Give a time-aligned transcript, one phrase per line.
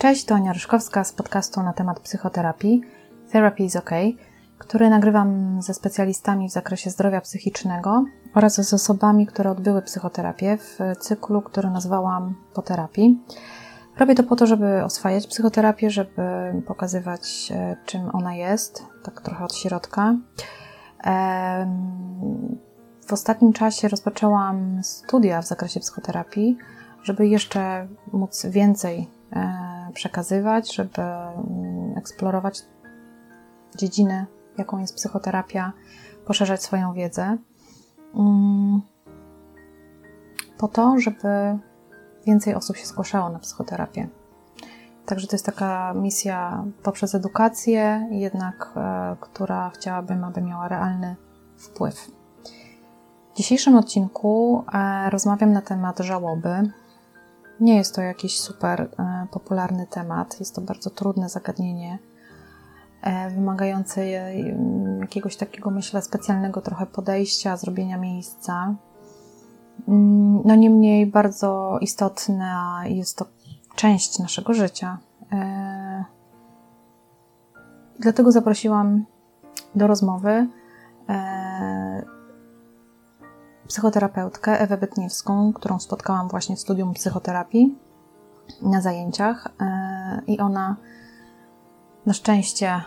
[0.00, 2.82] Cześć, to Ania Ryszkowska z podcastu na temat psychoterapii
[3.32, 3.90] Therapy is OK,
[4.58, 10.78] który nagrywam ze specjalistami w zakresie zdrowia psychicznego oraz z osobami, które odbyły psychoterapię w
[11.00, 13.18] cyklu, który nazwałam po terapii.
[13.98, 16.22] Robię to po to, żeby oswajać psychoterapię, żeby
[16.66, 20.14] pokazywać, e, czym ona jest, tak trochę od środka.
[23.06, 26.58] W ostatnim czasie rozpoczęłam studia w zakresie psychoterapii,
[27.02, 32.62] żeby jeszcze móc więcej e, przekazywać, żeby mm, eksplorować
[33.76, 34.26] dziedzinę,
[34.58, 35.72] jaką jest psychoterapia,
[36.26, 37.36] poszerzać swoją wiedzę.
[38.14, 38.80] Mm,
[40.58, 41.58] po to, żeby
[42.26, 44.08] więcej osób się zgłaszało na psychoterapię.
[45.06, 51.16] Także to jest taka misja poprzez edukację, jednak e, która chciałabym, aby miała realny
[51.56, 52.10] wpływ.
[53.34, 56.70] W dzisiejszym odcinku e, rozmawiam na temat żałoby.
[57.60, 61.98] Nie jest to jakiś super e, popularny temat, jest to bardzo trudne zagadnienie,
[63.34, 64.06] wymagające
[65.00, 68.74] jakiegoś takiego, myślę, specjalnego trochę podejścia, zrobienia miejsca.
[69.88, 73.26] Mm, no niemniej bardzo istotna jest to
[73.74, 74.98] część naszego życia.
[75.32, 76.04] E,
[77.98, 79.04] dlatego zaprosiłam
[79.74, 80.30] do rozmowy
[81.08, 81.39] e,
[83.70, 87.78] psychoterapeutkę Ewę Bytniewską, którą spotkałam właśnie w studium psychoterapii
[88.62, 90.76] na zajęciach e, i ona
[92.06, 92.80] na szczęście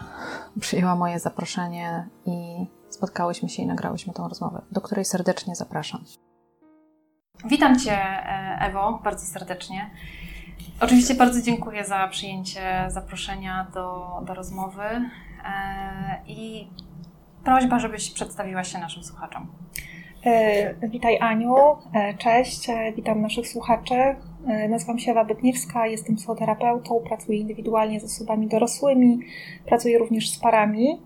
[0.59, 6.03] przyjęła moje zaproszenie i spotkałyśmy się i nagrałyśmy tą rozmowę, do której serdecznie zapraszam.
[7.45, 7.97] Witam Cię,
[8.59, 9.89] Ewo, bardzo serdecznie.
[10.81, 15.09] Oczywiście bardzo dziękuję za przyjęcie zaproszenia do, do rozmowy e,
[16.27, 16.67] i
[17.43, 19.47] prośba, żebyś przedstawiła się naszym słuchaczom.
[20.25, 21.55] E, witaj Aniu,
[21.93, 23.95] e, cześć, witam naszych słuchaczy.
[24.69, 29.19] Nazywam się Ewa Bytniewska, jestem psychoterapeutą, pracuję indywidualnie z osobami dorosłymi,
[29.65, 31.01] pracuję również z parami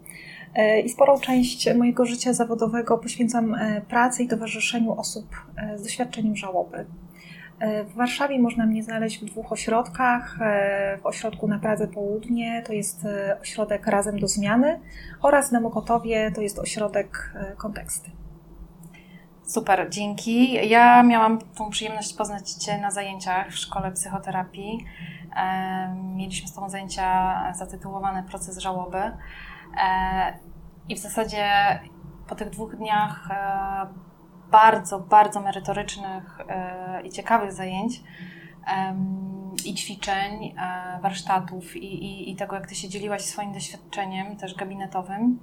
[0.86, 3.56] i sporą część mojego życia zawodowego poświęcam
[3.90, 5.26] pracy i towarzyszeniu osób
[5.76, 6.86] z doświadczeniem żałoby.
[7.60, 10.38] E, w Warszawie można mnie znaleźć w dwóch ośrodkach.
[10.42, 14.80] E, w ośrodku na Pradze Południe to jest e, ośrodek Razem do Zmiany
[15.22, 18.10] oraz na Mokotowie to jest ośrodek Konteksty.
[19.48, 20.70] Super, dzięki.
[20.70, 24.86] Ja miałam tą przyjemność poznać Cię na zajęciach w szkole psychoterapii.
[26.16, 29.12] Mieliśmy z Tobą zajęcia zatytułowane Proces żałoby.
[30.90, 31.46] I w zasadzie
[32.28, 33.30] po tych dwóch dniach
[34.52, 38.02] bardzo, bardzo merytorycznych e, i ciekawych zajęć
[39.66, 44.56] i ćwiczeń, e, warsztatów i, i, i tego, jak Ty się dzieliłaś swoim doświadczeniem, też
[44.56, 45.40] gabinetowym,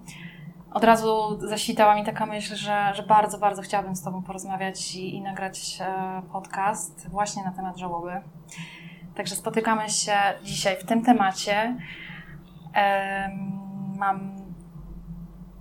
[0.75, 5.15] od razu zaświtała mi taka myśl, że, że bardzo, bardzo chciałabym z Tobą porozmawiać i,
[5.15, 8.12] i nagrać e, podcast właśnie na temat żałoby.
[9.15, 11.77] Także spotykamy się dzisiaj w tym temacie.
[13.97, 14.37] Mam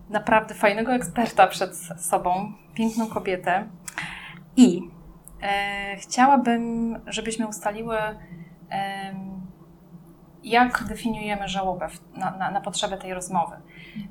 [0.10, 3.68] naprawdę fajnego eksperta przed sobą, piękną kobietę.
[4.58, 4.82] I
[5.42, 7.98] e, chciałabym, żebyśmy ustaliły,
[10.44, 13.56] jak definiujemy żałobę na, na, na potrzeby tej rozmowy.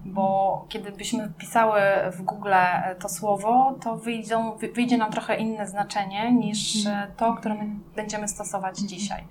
[0.05, 1.81] Bo kiedy byśmy wpisały
[2.13, 2.55] w Google
[3.01, 7.13] to słowo, to wyjdą, wyjdzie nam trochę inne znaczenie niż mhm.
[7.17, 7.67] to, które my
[7.97, 8.89] będziemy stosować mhm.
[8.89, 9.25] dzisiaj.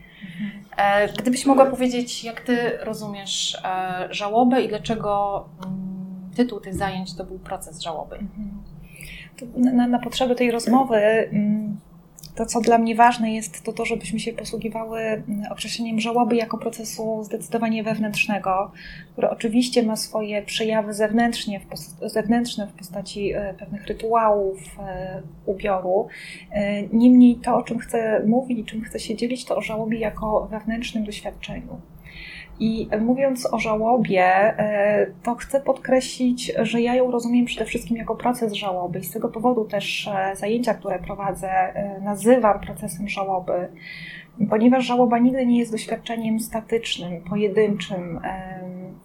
[0.77, 7.15] E, gdybyś mogła powiedzieć, jak ty rozumiesz e, żałobę i dlaczego mm, tytuł tych zajęć
[7.15, 8.15] to był proces żałoby?
[8.15, 8.61] Mhm
[9.55, 11.79] na, na potrzeby tej rozmowy mm,
[12.35, 16.57] to, co dla mnie ważne jest, to to, żebyśmy się posługiwały mm, określeniem żałoby jako
[16.57, 18.71] procesu zdecydowanie wewnętrznego,
[19.11, 26.07] który oczywiście ma swoje przejawy zewnętrznie w zewnętrzne w postaci e, pewnych rytuałów, e, ubioru.
[26.51, 30.47] E, niemniej to, o czym chcę mówić czym chcę się dzielić, to o żałobie jako
[30.51, 31.81] wewnętrznym doświadczeniu.
[32.59, 38.15] I mówiąc o żałobie, e, to chcę podkreślić, że ja ją rozumiem przede wszystkim jako
[38.15, 38.99] proces żałoby.
[38.99, 43.67] I z tego powodu też e, zajęcia, które prowadzę, e, nazywam procesem żałoby,
[44.49, 48.19] ponieważ żałoba nigdy nie jest doświadczeniem statycznym, pojedynczym,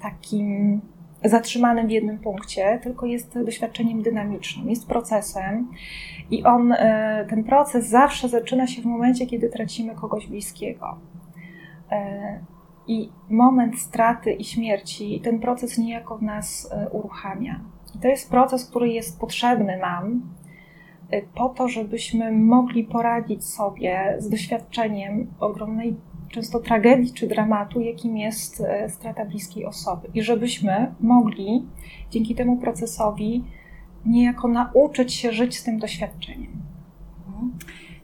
[0.03, 0.81] takim
[1.25, 5.69] zatrzymanym w jednym punkcie, tylko jest doświadczeniem dynamicznym, jest procesem.
[6.31, 6.75] I on,
[7.29, 10.97] ten proces zawsze zaczyna się w momencie, kiedy tracimy kogoś bliskiego
[12.89, 17.61] i moment straty i śmierci ten proces niejako w nas e, uruchamia.
[17.95, 20.23] I to jest proces, który jest potrzebny nam
[21.11, 25.97] e, po to, żebyśmy mogli poradzić sobie z doświadczeniem ogromnej
[26.29, 30.09] często tragedii czy dramatu, jakim jest e, strata bliskiej osoby.
[30.15, 31.67] I żebyśmy mogli
[32.11, 33.45] dzięki temu procesowi
[34.07, 36.53] niejako nauczyć się żyć z tym doświadczeniem.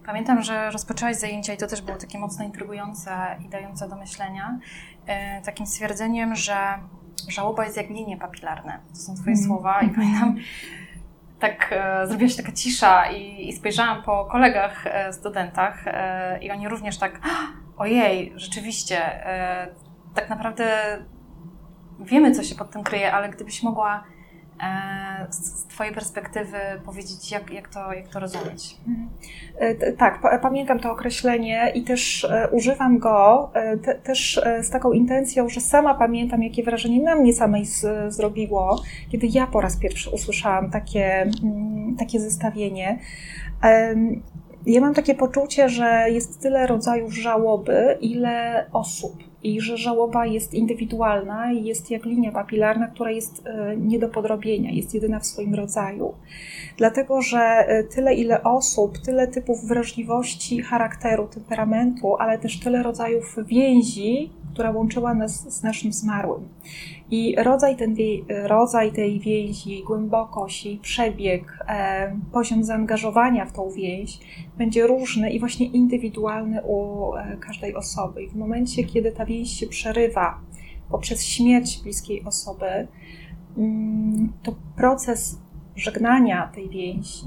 [0.03, 0.07] Mhm.
[0.07, 4.59] Pamiętam, że rozpoczęłaś zajęcia i to też było takie mocno intrygujące i dające do myślenia,
[5.07, 6.57] e, takim stwierdzeniem, że
[7.29, 8.79] żałoba jest jak linie papilarne.
[8.91, 9.47] To są Twoje mm.
[9.47, 10.37] słowa i pamiętam,
[11.41, 16.51] tak e, zrobiła się taka cisza i, i spojrzałam po kolegach, e, studentach e, i
[16.51, 17.21] oni również tak,
[17.77, 19.69] ojej, rzeczywiście, e,
[20.15, 20.99] tak naprawdę
[22.01, 24.05] wiemy, co się pod tym kryje, ale gdybyś mogła
[25.31, 28.77] z Twojej perspektywy powiedzieć, jak, jak, to, jak to rozumieć?
[28.89, 29.09] Mhm.
[29.59, 33.51] E, tak, pamiętam to określenie i też e, używam go
[33.85, 38.83] te, też z taką intencją, że sama pamiętam, jakie wrażenie na mnie samej z, zrobiło,
[39.13, 42.99] kiedy ja po raz pierwszy usłyszałam takie, mm, takie zestawienie.
[44.67, 50.55] Ja mam takie poczucie, że jest tyle rodzajów żałoby, ile osób i że żałoba jest
[50.55, 55.27] indywidualna i jest jak linia papilarna, która jest e, nie do podrobienia, jest jedyna w
[55.27, 56.15] swoim rodzaju.
[56.77, 63.37] Dlatego, że e, tyle ile osób, tyle typów wrażliwości, charakteru, temperamentu, ale też tyle rodzajów
[63.47, 66.49] więzi, która łączyła nas z naszym zmarłym.
[67.13, 67.97] I rodzaj, ten,
[68.45, 74.21] rodzaj tej więzi, jej głębokość, jej przebieg, e, poziom zaangażowania w tą więź
[74.59, 78.23] będzie różny i właśnie indywidualny u e, każdej osoby.
[78.23, 80.41] I w momencie, kiedy ta więź się przerywa
[80.91, 82.89] poprzez śmierć bliskiej osoby,
[83.57, 85.41] mm, to proces
[85.77, 87.27] żegnania tej więzi,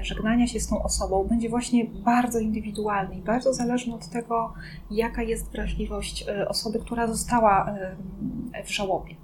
[0.00, 4.52] e, żegnania się z tą osobą będzie właśnie bardzo indywidualny i bardzo zależny od tego,
[4.90, 7.74] jaka jest wrażliwość osoby, która została
[8.64, 9.23] w żałobie.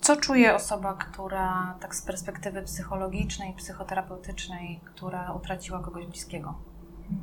[0.00, 6.54] Co czuje osoba, która tak z perspektywy psychologicznej, psychoterapeutycznej, która utraciła kogoś bliskiego?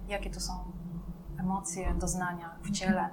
[0.10, 0.54] Jakie to są
[1.40, 3.10] emocje, doznania w ciele?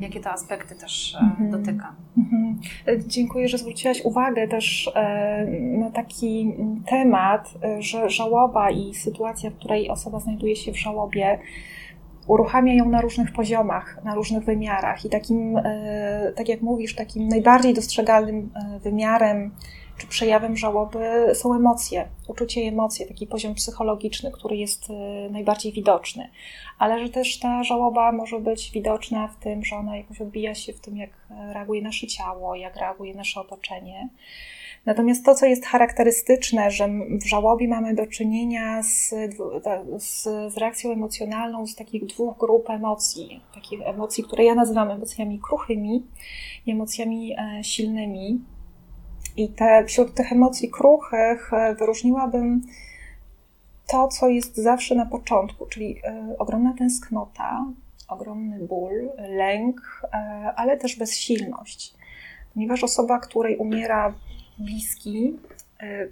[0.00, 1.50] Jakie to aspekty też mhm.
[1.50, 1.94] dotyka?
[2.18, 2.60] Mhm.
[3.06, 5.46] Dziękuję, że zwróciłaś uwagę też e,
[5.78, 6.54] na taki
[6.86, 11.38] temat, e, że żałoba i sytuacja, w której osoba znajduje się w żałobie,
[12.26, 15.04] uruchamia ją na różnych poziomach, na różnych wymiarach.
[15.04, 18.50] I takim, e, tak jak mówisz, takim najbardziej dostrzegalnym
[18.82, 19.50] wymiarem
[20.02, 24.92] czy przejawem żałoby są emocje, uczucie i emocje, taki poziom psychologiczny, który jest y,
[25.30, 26.28] najbardziej widoczny.
[26.78, 30.72] Ale że też ta żałoba może być widoczna w tym, że ona jakoś odbija się
[30.72, 31.10] w tym, jak
[31.52, 34.08] reaguje nasze ciało, jak reaguje nasze otoczenie.
[34.86, 36.88] Natomiast to, co jest charakterystyczne, że
[37.20, 39.14] w żałobie mamy do czynienia z,
[39.98, 43.42] z, z, reakcją emocjonalną z takich dwóch grup emocji.
[43.54, 46.06] Takich emocji, które ja nazywam emocjami kruchymi
[46.66, 48.40] i emocjami e, silnymi.
[49.36, 52.62] I te, wśród tych emocji kruchych e, wyróżniłabym
[53.86, 57.64] to, co jest zawsze na początku, czyli e, ogromna tęsknota,
[58.08, 60.02] ogromny ból, lęk,
[60.56, 61.94] ale też bezsilność.
[62.54, 64.14] Ponieważ osoba, której umiera
[64.62, 65.36] bliski,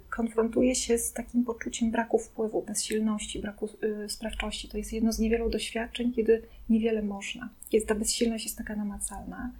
[0.09, 3.69] konfrontuje się z takim poczuciem braku wpływu, bezsilności, braku
[4.07, 4.69] sprawczości.
[4.69, 9.51] To jest jedno z niewielu doświadczeń, kiedy niewiele można, kiedy ta bezsilność jest taka namacalna.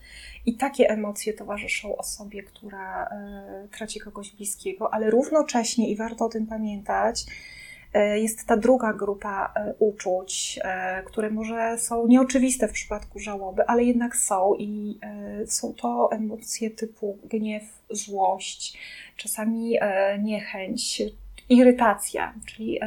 [0.45, 6.29] I takie emocje towarzyszą osobie, która e, traci kogoś bliskiego, ale równocześnie, i warto o
[6.29, 7.60] tym pamiętać, e,
[7.99, 10.59] jest ta druga grupa e, uczuć,
[11.05, 14.99] które może są nieoczywiste w przypadku żałoby, ale jednak są i
[15.45, 18.77] są to emocje typu gniew, złość,
[19.17, 19.77] czasami
[20.19, 21.03] niechęć,
[21.49, 22.79] irytacja, czyli,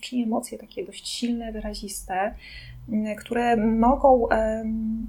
[0.00, 2.34] czyli emocje takie dość silne, wyraziste,
[3.18, 4.28] które mogą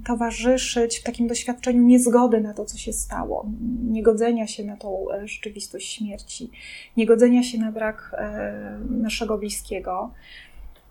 [0.06, 3.46] towarzyszyć w takim doświadczeniu niezgody na to, co się stało,
[3.90, 6.50] niegodzenia się na tą e, rzeczywistość śmierci,
[6.96, 10.10] niegodzenia się na brak e, naszego bliskiego.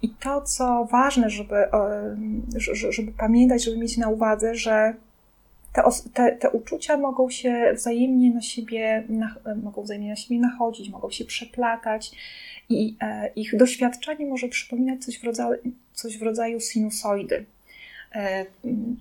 [0.01, 1.55] I to, co ważne, żeby,
[2.89, 4.93] żeby pamiętać, żeby mieć na uwadze, że
[5.73, 5.83] te,
[6.13, 9.07] te, te, uczucia mogą się wzajemnie na siebie,
[9.63, 12.11] mogą wzajemnie na siebie nachodzić, mogą się przeplatać
[12.71, 15.61] i e, ich doświadczenie może przypominać coś w rodzaju,
[15.93, 17.45] coś w rodzaju sinusoidy.
[18.15, 18.45] E,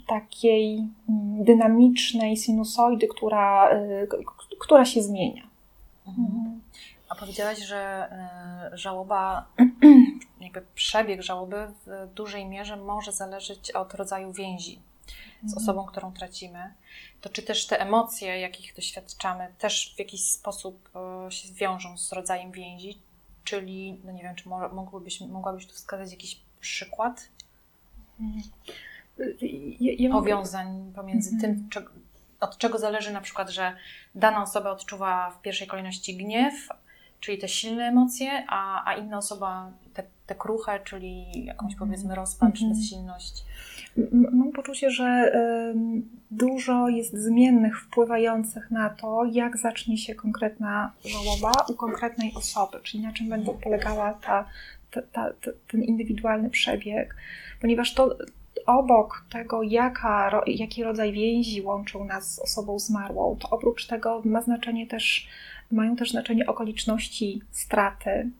[0.08, 4.06] takiej mm, dynamicznej sinusoidy, która, e,
[4.60, 5.42] która się zmienia.
[6.06, 6.60] Mhm.
[7.08, 8.08] A powiedziałaś, że
[8.72, 9.46] żałoba,
[10.40, 14.78] jakby przebieg żałoby w dużej mierze może zależeć od rodzaju więzi
[15.42, 15.62] z mhm.
[15.62, 16.74] osobą, którą tracimy.
[17.20, 20.90] To czy też te emocje, jakich doświadczamy, też w jakiś sposób
[21.30, 22.98] się wiążą z rodzajem więzi?
[23.44, 27.28] Czyli, no nie wiem, czy mogłabyś, mogłabyś tu wskazać jakiś przykład
[29.80, 31.40] ja, ja powiązań pomiędzy -hmm.
[31.40, 31.68] tym,
[32.40, 33.76] od czego zależy na przykład, że
[34.14, 36.68] dana osoba odczuwa w pierwszej kolejności gniew,
[37.20, 39.72] czyli te silne emocje, a, a inna osoba
[40.30, 41.90] te, te kruche, czyli jakąś mhm.
[41.90, 42.76] powiedzmy rozpacz, mm -hmm.
[42.76, 43.44] bezsilność?
[44.12, 45.32] Mam poczucie, że
[46.30, 53.02] dużo jest zmiennych wpływających na to, jak zacznie się konkretna żałoba u konkretnej osoby, czyli
[53.02, 54.44] na czym będzie polegała ta,
[54.90, 55.30] ta, ta,
[55.70, 57.16] ten indywidualny przebieg,
[57.60, 58.16] ponieważ to
[58.66, 64.42] obok tego, jaka, jaki rodzaj więzi łączył nas z osobą zmarłą, to oprócz tego ma
[64.42, 65.28] znaczenie też,
[65.72, 68.30] mają też znaczenie okoliczności straty,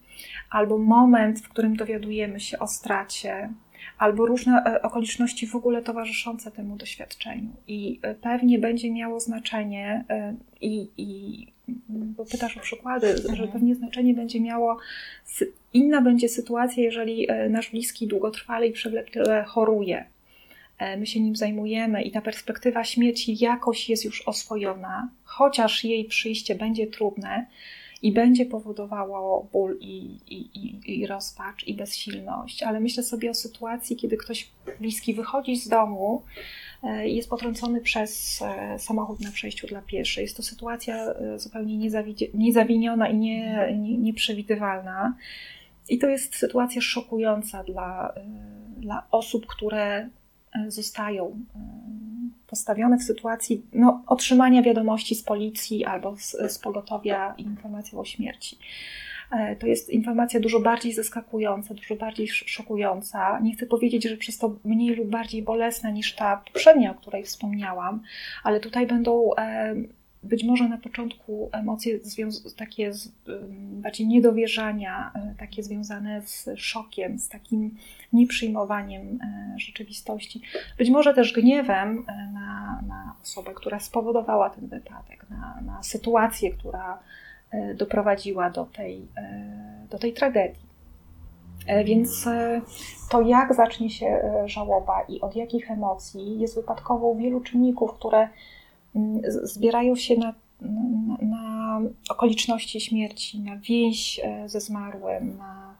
[0.51, 3.49] albo moment, w którym dowiadujemy się o stracie,
[4.01, 7.51] albo różne e, okoliczności w ogóle towarzyszące temu doświadczeniu.
[7.69, 11.47] I e, pewnie będzie miało znaczenie, e, i, i
[11.89, 13.37] bo pytasz o przykłady, mhm.
[13.37, 14.79] że pewnie znaczenie będzie miało,
[15.73, 20.05] inna będzie sytuacja, jeżeli nasz bliski długotrwale i przewlekle choruje.
[20.99, 26.55] My się nim zajmujemy i ta perspektywa śmierci jakoś jest już oswojona, chociaż jej przyjście
[26.55, 27.47] będzie trudne,
[28.03, 33.35] i będzie powodowało ból i, i, i, i rozpacz i bezsilność, ale myślę sobie o
[33.35, 36.23] sytuacji, kiedy ktoś bliski wychodzi z domu
[36.83, 40.23] e, i jest potrącony przez e, samochód na przejściu dla pieszych.
[40.23, 41.91] Jest to sytuacja e, zupełnie
[42.35, 45.17] niezawiniona i nie, nie, nieprzewidywalna.
[45.89, 48.15] I to jest sytuacja szokująca dla,
[48.77, 50.09] dla osób, które
[50.69, 51.37] zostają
[52.47, 58.59] postawione w sytuacji no, otrzymania wiadomości z policji albo z, z pogotowia informacją o śmierci.
[59.31, 63.41] E, to jest informacja dużo bardziej zaskakująca, dużo bardziej szokująca.
[63.41, 67.25] Nie chcę powiedzieć, że przez to mniej lub bardziej bolesna niż ta poprzednia, o której
[67.25, 68.03] wspomniałam,
[68.45, 69.31] ale tutaj będą
[70.23, 71.99] być może na początku emocje
[72.57, 73.13] takie z,
[73.73, 77.77] bardziej niedowierzania, e, takie związane z szokiem, z takim
[78.13, 80.43] nieprzyjmowaniem e, rzeczywistości.
[80.79, 86.51] Być może też gniewem e, na, na osobę, która spowodowała ten wypadek, na, na sytuację,
[86.51, 86.99] która
[87.75, 89.09] doprowadziła do tej,
[89.91, 90.63] do tej tragedii.
[91.85, 92.29] Więc
[93.11, 98.29] to, jak zacznie się żałoba i od jakich emocji, jest wypadkową wielu czynników, które
[99.43, 101.81] zbierają się na, na, na
[102.11, 105.75] okoliczności śmierci, na więź e, ze zmarłym, na,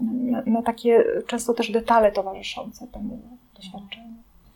[0.00, 3.20] na, na, takie często też detale towarzyszące temu
[3.54, 4.14] doświadczeniu.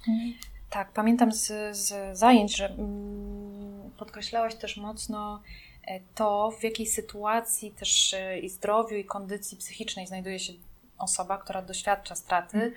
[0.09, 0.35] Mhm.
[0.71, 5.43] Tak, pamiętam z, z zajęć, że mm, podkreślałaś też mocno
[5.87, 10.53] e, to, w jakiej sytuacji też e, i zdrowiu, i kondycji psychicznej znajduje się
[10.99, 12.57] osoba, która doświadcza straty.
[12.57, 12.73] Mhm.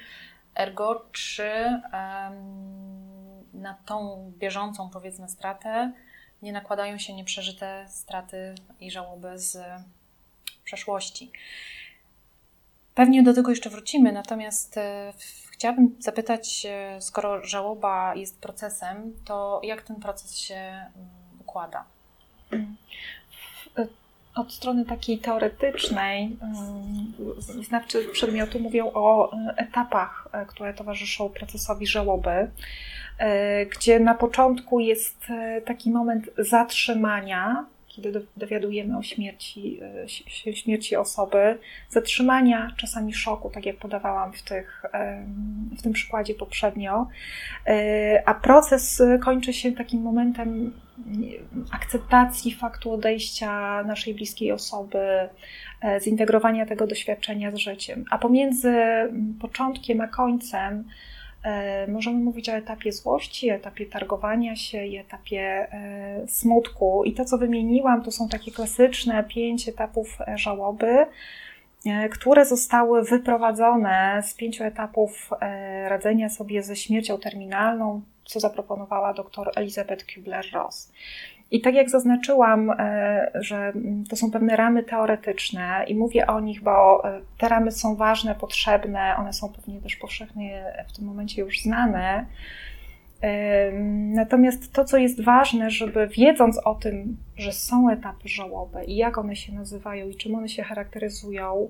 [0.55, 1.51] Ergo, czy
[1.93, 3.09] um,
[3.53, 5.91] na tą bieżącą, powiedzmy, stratę
[6.41, 9.58] nie nakładają się nieprzeżyte straty i żałoby z
[10.63, 11.32] przeszłości.
[12.96, 15.13] Pewnie do tego jeszcze wrócimy, natomiast e,
[15.51, 21.86] chciałabym zapytać, e, skoro żałoba jest procesem, to jak ten proces się mm, układa?
[24.39, 27.13] Od strony takiej teoretycznej, mm,
[27.63, 32.51] znawcy przedmiotu mówią o e, etapach, które towarzyszą procesowi żałoby.
[33.17, 37.65] E, gdzie na początku jest e, taki moment zatrzymania,
[38.01, 39.79] kiedy dowiadujemy o śmierci,
[40.48, 41.58] e, śmierci osoby,
[41.89, 44.86] zatrzymania, czasami szoku, tak jak podawałam w, tych,
[45.77, 47.08] w tym przykładzie poprzednio,
[48.25, 50.74] a proces kończy się takim momentem
[51.72, 55.29] akceptacji faktu odejścia naszej bliskiej osoby,
[56.03, 58.06] zintegrowania tego doświadczenia z życiem.
[58.12, 58.74] A pomiędzy
[59.39, 60.84] początkiem a końcem E,
[61.88, 67.03] możemy mówić o etapie złości, etapie targowania się i etapie e, smutku.
[67.03, 71.05] I to, co wymieniłam, to są takie klasyczne pięć etapów e, żałoby,
[72.12, 75.29] które zostały wyprowadzone z pięciu etapów
[75.88, 80.91] radzenia sobie ze śmiercią terminalną, co zaproponowała dr Elizabeth Kubler-Ross.
[81.51, 83.74] I tak jak zaznaczyłam, e, że
[84.10, 88.36] to są pewne ramy teoretyczne i mówię o nich, bo e, te ramy są ważne,
[88.36, 92.25] potrzebne, one są pewnie też powszechnie w tym momencie już znane.
[94.13, 99.18] Natomiast to, co jest ważne, żeby wiedząc o tym, że są etapy żałoby i jak
[99.18, 101.70] one się nazywają i czym one się charakteryzują,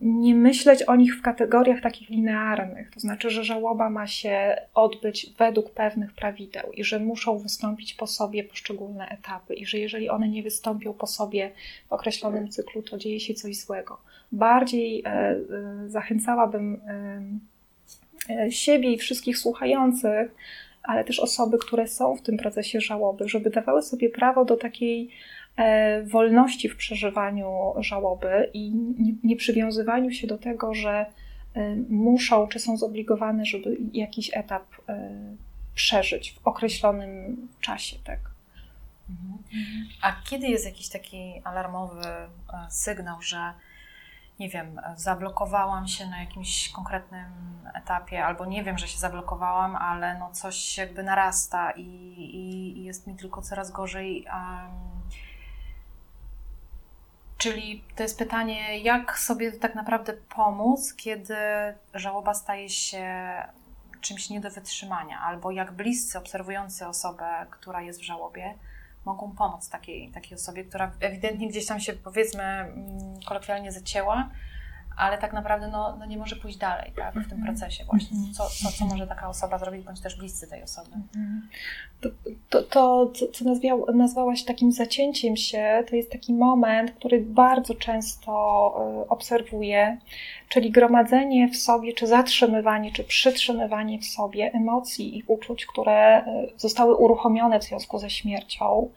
[0.00, 5.32] nie myśleć o nich w kategoriach takich linearnych, to znaczy, że żałoba ma się odbyć
[5.38, 10.28] według pewnych prawideł i że muszą wystąpić po sobie poszczególne etapy i że jeżeli one
[10.28, 11.50] nie wystąpią po sobie
[11.88, 13.98] w określonym cyklu, to dzieje się coś złego.
[14.32, 15.36] Bardziej e, e,
[15.86, 16.80] zachęcałabym
[18.28, 20.34] e, siebie i wszystkich słuchających,
[20.82, 25.10] ale też osoby, które są w tym procesie żałoby, żeby dawały sobie prawo do takiej
[26.04, 28.72] wolności w przeżywaniu żałoby i
[29.24, 31.06] nie przywiązywaniu się do tego, że
[31.54, 35.10] e, muszą czy są zobligowane, żeby jakiś etap e,
[35.74, 37.96] przeżyć w określonym czasie.
[38.04, 38.18] Tak.
[39.10, 39.38] Mhm.
[40.02, 42.02] A kiedy jest jakiś taki alarmowy
[42.68, 43.52] sygnał, że
[44.38, 47.24] nie wiem, zablokowałam się na jakimś konkretnym
[47.74, 52.84] etapie, albo nie wiem, że się zablokowałam, ale no coś jakby narasta i, i, i
[52.84, 54.24] jest mi tylko coraz gorzej.
[54.24, 54.90] Um,
[57.40, 61.34] czyli to jest pytanie, jak sobie tak naprawdę pomóc, kiedy
[61.94, 63.34] żałoba staje się
[64.00, 68.54] czymś nie do wytrzymania, albo jak bliscy obserwujący osobę, która jest w żałobie,
[69.04, 74.30] mogą pomóc takiej, takiej osobie, która ewidentnie gdzieś tam się powiedzmy mm, kolokwialnie zacięła,
[75.00, 77.44] ale tak naprawdę no, no nie może pójść dalej tak, w tym mhm.
[77.44, 78.16] procesie właśnie.
[78.16, 78.34] Mhm.
[78.34, 80.90] Co, co, co może taka osoba zrobić, bądź też bliscy tej osoby.
[82.00, 82.08] To,
[82.48, 88.32] to, to co nazwiał, nazwałaś takim zacięciem się, to jest taki moment, który bardzo często
[89.04, 89.98] y, obserwuję,
[90.48, 96.52] czyli gromadzenie w sobie, czy zatrzymywanie, czy przytrzymywanie w sobie emocji i uczuć, które y,
[96.56, 98.90] zostały uruchomione w związku ze śmiercią,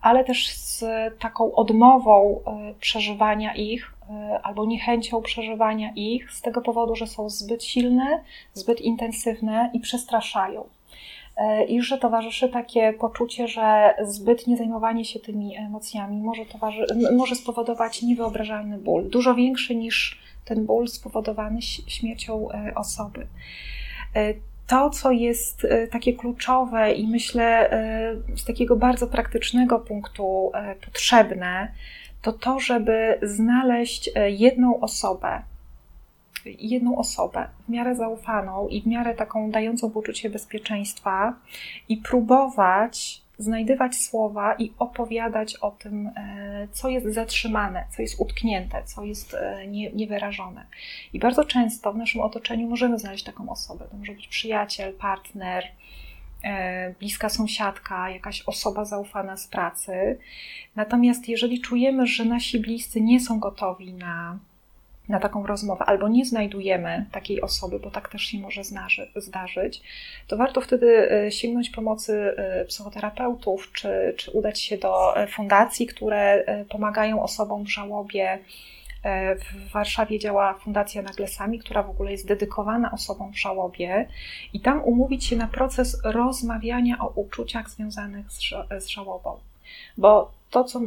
[0.00, 0.84] ale też z
[1.18, 3.93] taką odmową y, przeżywania ich,
[4.42, 8.20] albo niechęcią przeżywania ich, z tego powodu, że są zbyt silne,
[8.52, 10.64] zbyt intensywne i przestraszają.
[11.68, 16.42] I że towarzyszy takie poczucie, że zbytnie zajmowanie się tymi emocjami może,
[17.16, 23.26] może spowodować niewyobrażalny ból, dużo większy niż ten ból spowodowany śmiercią e, osoby.
[24.14, 24.34] E,
[24.66, 27.70] to, co jest e, takie kluczowe i myślę
[28.36, 30.52] z takiego bardzo praktycznego punktu
[30.84, 31.72] potrzebne,
[32.24, 35.42] to to, żeby znaleźć jedną osobę,
[36.44, 41.34] jedną osobę w miarę zaufaną i w miarę taką dającą poczucie bezpieczeństwa
[41.88, 48.82] i próbować znajdywać słowa i opowiadać o tym, e, co jest zatrzymane, co jest utknięte,
[48.84, 50.66] co jest e, nie, niewyrażone.
[51.12, 53.84] I bardzo często w naszym otoczeniu możemy znaleźć taką osobę.
[53.90, 55.68] To może być przyjaciel, partner, e,
[56.98, 60.18] bliska sąsiadka, jakaś osoba zaufana z pracy.
[60.76, 64.38] Natomiast jeżeli czujemy, że nasi bliscy nie są gotowi na
[65.08, 68.62] na taką rozmowę, albo nie znajdujemy takiej osoby, bo tak też się może
[69.16, 69.82] zdarzyć,
[70.26, 75.86] to warto wtedy e, sięgnąć pomocy e, psychoterapeutów, czy, czy udać się do e, fundacji,
[75.86, 78.38] które pomagają osobom w żałobie.
[79.38, 84.08] W Warszawie działa Fundacja Naglesami, która w ogóle jest dedykowana osobom w żałobie,
[84.52, 88.26] i tam umówić się na proces rozmawiania o uczuciach związanych
[88.80, 89.38] z żałobą.
[89.96, 90.80] Bo to, co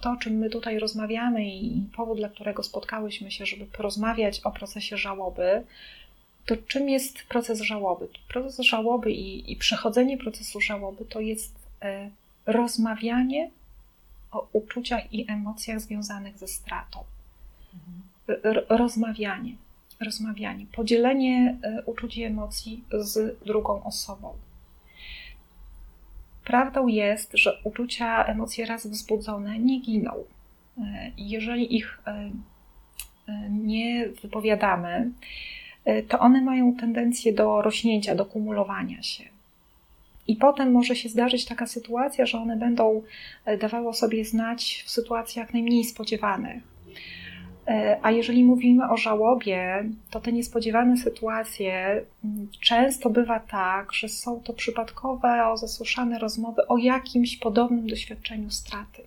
[0.00, 4.50] to, o czym my tutaj rozmawiamy i powód, dla którego spotkałyśmy się, żeby porozmawiać o
[4.50, 5.64] procesie żałoby,
[6.46, 8.08] to czym jest proces żałoby?
[8.28, 12.10] Proces żałoby i, i przechodzenie procesu żałoby to jest e,
[12.46, 13.50] rozmawianie
[14.32, 17.04] o uczuciach i emocjach związanych ze stratą.
[18.68, 19.56] Rozmawianie,
[20.00, 24.32] rozmawianie, podzielenie e, uczuć i emocji z drugą osobą.
[26.44, 30.12] Prawdą jest, że uczucia, emocje raz wzbudzone nie giną.
[30.78, 30.82] E,
[31.16, 32.30] jeżeli ich e,
[33.50, 35.10] nie wypowiadamy,
[36.08, 39.24] to one mają tendencję do rośnięcia, do kumulowania się.
[40.26, 43.02] I potem może się zdarzyć taka sytuacja, że one będą
[43.60, 46.73] dawały sobie znać w sytuacjach najmniej spodziewanych
[48.02, 54.40] a jeżeli mówimy o żałobie, to te niespodziewane sytuacje mm, często bywa tak, że są
[54.40, 59.02] to przypadkowe, zasłyszane rozmowy o jakimś podobnym doświadczeniu straty.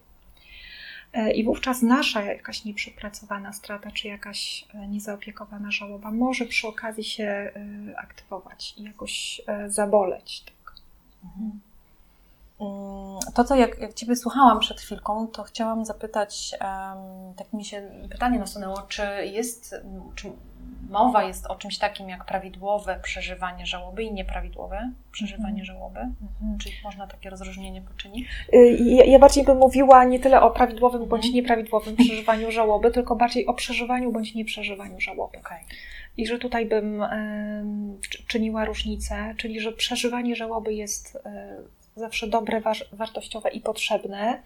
[1.14, 7.04] E, I wówczas nasza jakaś nieprzepracowana strata, czy jakaś e, niezaopiekowana żałoba może przy okazji
[7.04, 7.52] się
[7.98, 10.42] aktywować i jakoś zaboleć.
[10.42, 10.76] Tak.
[11.24, 11.67] Mhm.
[12.60, 17.66] Mm, to, co jak, jak Ciebie słuchałam przed chwilką, to chciałam zapytać, um, tak mi
[17.66, 19.76] się pytanie nasunęło, czy jest,
[20.16, 20.32] czy
[20.90, 25.66] mowa jest o czymś takim jak prawidłowe przeżywanie żałoby i nieprawidłowe przeżywanie mm.
[25.66, 26.00] żałoby?
[26.00, 26.58] Mm.
[26.60, 28.28] Czy można takie rozróżnienie poczynić?
[28.54, 31.10] Y, ja, ja, bardziej bym mówiła nie tyle o prawidłowym mm.
[31.10, 31.36] bądź mhm.
[31.36, 35.38] nieprawidłowym przeżywaniu żałoby, tylko bardziej o przeżywaniu bądź nieprzeżywaniu żałoby.
[35.38, 35.60] Okay.
[36.18, 41.20] I że tutaj bym y, czyniła różnicę, czyli że przeżywanie żałoby jest y,
[41.98, 44.44] zawsze dobre, wartościowe i potrzebne.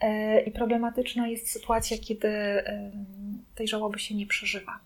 [0.00, 2.28] E, I problematyczna jest sytuacja, kiedy
[3.54, 4.78] tej żałoby się nie przeżywa.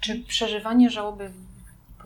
[0.00, 1.30] Czy przeżywanie żałoby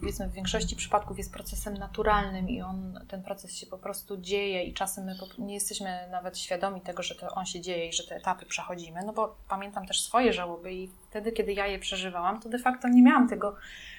[0.01, 4.65] powiedzmy w większości przypadków jest procesem naturalnym i on, ten proces się po prostu dzieje
[4.65, 8.03] i czasem my nie jesteśmy nawet świadomi tego, że to on się dzieje i że
[8.03, 12.41] te etapy przechodzimy, no bo pamiętam też swoje żałoby i wtedy, kiedy ja je przeżywałam,
[12.41, 13.57] to de facto nie miałam tego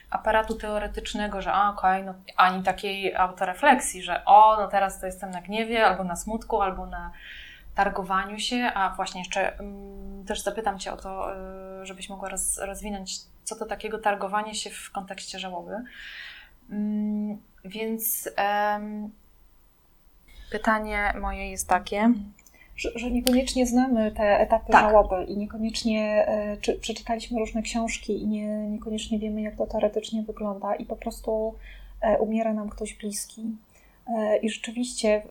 [0.10, 5.32] aparatu teoretycznego, że a, okay, no, ani takiej autorefleksji, że o, no teraz to jestem
[5.32, 7.12] na gniewie, albo na smutku, albo na
[7.76, 11.34] targowaniu się, a właśnie jeszcze mm, też zapytam Cię o to,
[11.82, 15.76] y, żebyś mogła roz, rozwinąć, co to takiego targowanie się w kontekście żałoby.
[16.70, 18.30] Mm, więc
[20.52, 22.14] pytanie moje jest takie,
[22.78, 24.92] że, że niekoniecznie znamy te etapy tak.
[24.92, 30.24] żałoby i niekoniecznie e, czy, przeczytaliśmy różne książki i nie, niekoniecznie wiemy, jak to teoretycznie
[30.24, 31.54] wygląda i po prostu
[32.02, 33.42] e, umiera nam ktoś bliski.
[34.08, 35.22] E, I rzeczywiście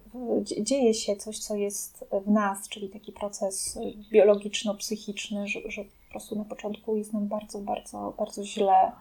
[0.61, 3.79] dzieje się coś, co jest w nas, czyli taki proces
[4.13, 8.93] biologiczno-psychiczny, że, że po prostu na początku jest nam bardzo, bardzo, bardzo źle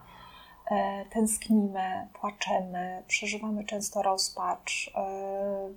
[1.10, 5.68] tęsknimy, płaczemy, przeżywamy często rozpacz, e,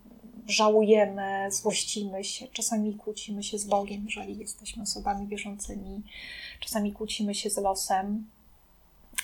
[0.48, 6.04] żałujemy, złościmy się, czasami kłócimy się z Bogiem, jeżeli jesteśmy osobami wierzącymi,
[6.60, 8.30] czasami kłócimy się z losem.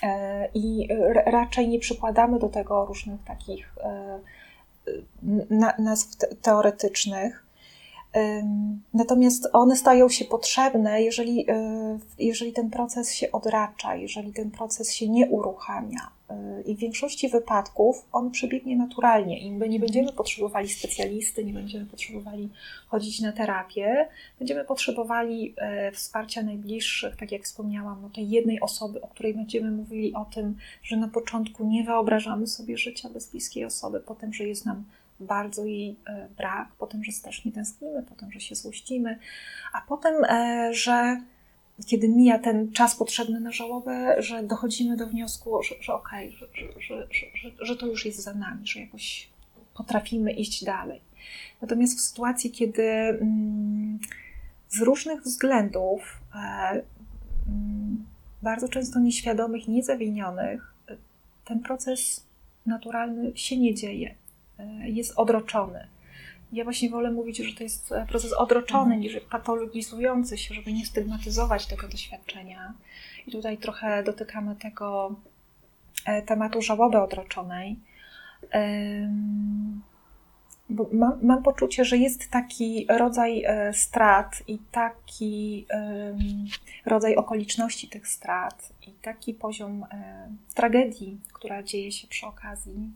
[0.03, 0.87] E, I
[1.25, 3.75] raczej nie przykładamy do tego różnych takich
[5.79, 7.44] nazw teoretycznych,
[8.93, 14.93] Natomiast one stają się potrzebne, jeżeli, e, jeżeli ten proces się odracza, jeżeli ten proces
[14.93, 15.99] się nie uruchamia.
[16.29, 21.53] E, I w większości wypadków on przebiegnie naturalnie i my nie będziemy potrzebowali specjalisty, nie
[21.53, 22.49] będziemy potrzebowali
[22.87, 24.07] chodzić na terapię,
[24.39, 29.71] będziemy potrzebowali e, wsparcia najbliższych, tak jak wspomniałam, no tej jednej osoby, o której będziemy
[29.71, 34.43] mówili o tym, że na początku nie wyobrażamy sobie życia bez bliskiej osoby, potem, że
[34.43, 34.83] jest nam
[35.19, 39.19] bardzo jej e, brak, potem, że strasznie tęsknimy, potem, że się złościmy,
[39.73, 41.21] a potem, e, że
[41.85, 46.47] kiedy mija ten czas potrzebny na żałobę, że dochodzimy do wniosku, że, że okej, że,
[46.79, 47.07] że,
[47.61, 49.29] że, to już jest za nami, że jakoś
[49.73, 51.01] potrafimy iść dalej.
[51.61, 53.99] Natomiast w sytuacji, kiedy mm,
[54.69, 56.37] z różnych względów, e,
[57.47, 58.05] mm,
[58.41, 60.75] bardzo często nieświadomych, niezawinionych,
[61.45, 62.25] ten proces
[62.65, 64.15] naturalny się nie dzieje.
[64.59, 65.87] E, jest odroczony.
[66.51, 69.01] Ja właśnie wolę mówić, że to jest e, proces odroczony mhm.
[69.01, 72.73] niż patologizujący się, żeby nie stygmatyzować tego doświadczenia.
[73.27, 75.15] I tutaj trochę dotykamy tego
[76.05, 77.79] e, tematu żałoby odroczonej.
[80.69, 85.65] Mam, mam poczucie, że jest taki rodzaj strat i taki
[86.85, 89.85] rodzaj okoliczności tych strat i taki poziom
[90.53, 92.89] tragedii, która dzieje się przy okazji,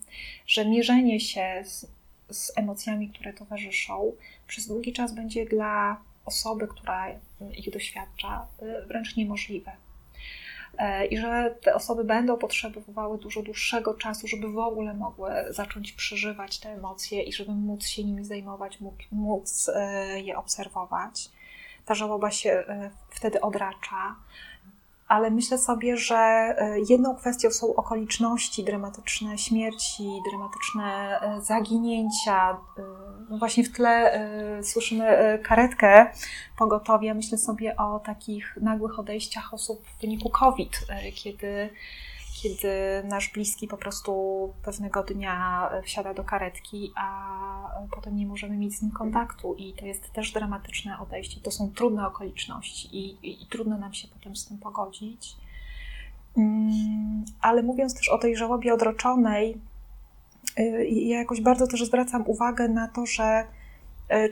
[0.48, 1.86] że mierzenie się z,
[2.30, 4.12] z emocjami, które towarzyszą,
[4.48, 7.08] przez długi czas będzie dla osoby, która
[7.58, 8.48] ich doświadcza,
[8.88, 9.72] wręcz niemożliwe.
[10.80, 15.92] E, I że te osoby będą potrzebowały dużo dłuższego czasu, żeby w ogóle mogły zacząć
[15.92, 18.78] przeżywać te emocje i żeby móc się nimi zajmować,
[19.12, 21.30] móc e, je obserwować.
[21.86, 24.16] Ta żałoba się e, wtedy odracza
[25.10, 32.58] ale myślę sobie, że e, jedną kwestią są okoliczności, dramatyczne śmierci, dramatyczne e, zaginięcia.
[32.78, 32.82] E,
[33.30, 34.22] no właśnie w tle
[34.64, 36.12] słyszymy karetkę
[36.58, 37.14] pogotowia.
[37.14, 40.80] Myślę sobie o takich nagłych odejściach osób w wyniku COVID,
[41.16, 41.70] kiedy
[42.42, 42.70] kiedy
[43.04, 44.14] nasz bliski po prostu
[44.64, 49.86] pewnego dnia wsiada do karetki, a potem nie możemy mieć z nim kontaktu i to
[49.86, 51.42] jest też dramatyczne odejście.
[51.42, 55.36] To są trudne okoliczności i, i, i trudno nam się potem z tym pogodzić.
[56.38, 59.62] Mm, ale mówiąc też o tej żałobie odroczonej,
[60.60, 63.48] y, ja jakoś bardzo też zwracam uwagę na to, że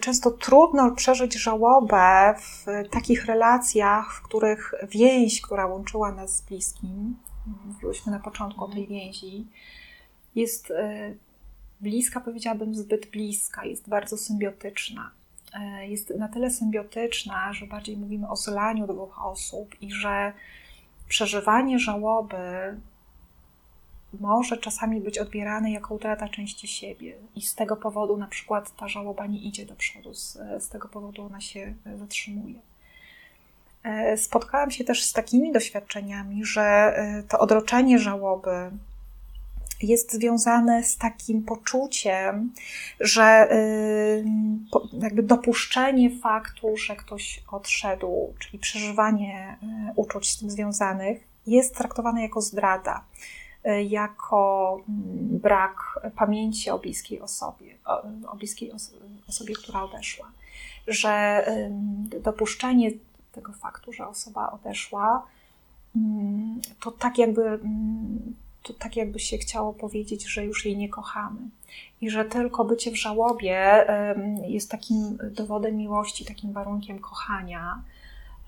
[0.02, 7.15] często trudno przeżyć żałobę w takich relacjach, w których więź, która łączyła nas z bliskim,
[7.66, 9.48] mówiłyśmy na początku tej więzi,
[10.36, 11.14] jest e,
[11.82, 15.12] bliska, powiedziałabym zbyt bliska, jest bardzo symbiotyczna.
[15.54, 20.34] E, jest na tyle symbiotyczna, że bardziej mówimy o zlaniu dwóch osób i że
[21.08, 22.38] przeżywanie żałoby
[24.20, 28.88] może czasami być odbierane jako utrata części siebie i z tego powodu na przykład ta
[28.88, 32.60] żałoba nie idzie do przodu, z, z tego powodu ona się zatrzymuje.
[33.88, 38.52] E, spotkałam się też z takimi doświadczeniami, że e, to odroczenie żałoby
[39.82, 42.54] jest związane z takim poczuciem,
[43.00, 43.58] że e,
[45.02, 49.58] jakby dopuszczenie faktu, że ktoś odszedł, czyli przeżywanie
[49.95, 53.04] uczuć z tym związanych, jest traktowane jako zdrada,
[53.89, 57.76] jako mm, brak pamięci o bliskiej osobie,
[58.28, 58.71] o bliskiej
[59.28, 60.32] osobie, która odeszła.
[60.88, 61.45] Że
[62.23, 62.91] dopuszczenie
[63.38, 65.26] tego faktu, że osoba odeszła,
[65.95, 70.89] mm, to tak jakby, mm, to tak jakby się chciało powiedzieć, że już jej nie
[70.89, 71.39] kochamy.
[72.02, 73.86] I że tylko bycie w żałobie
[74.47, 77.82] jest takim dowodem miłości, takim warunkiem kochania,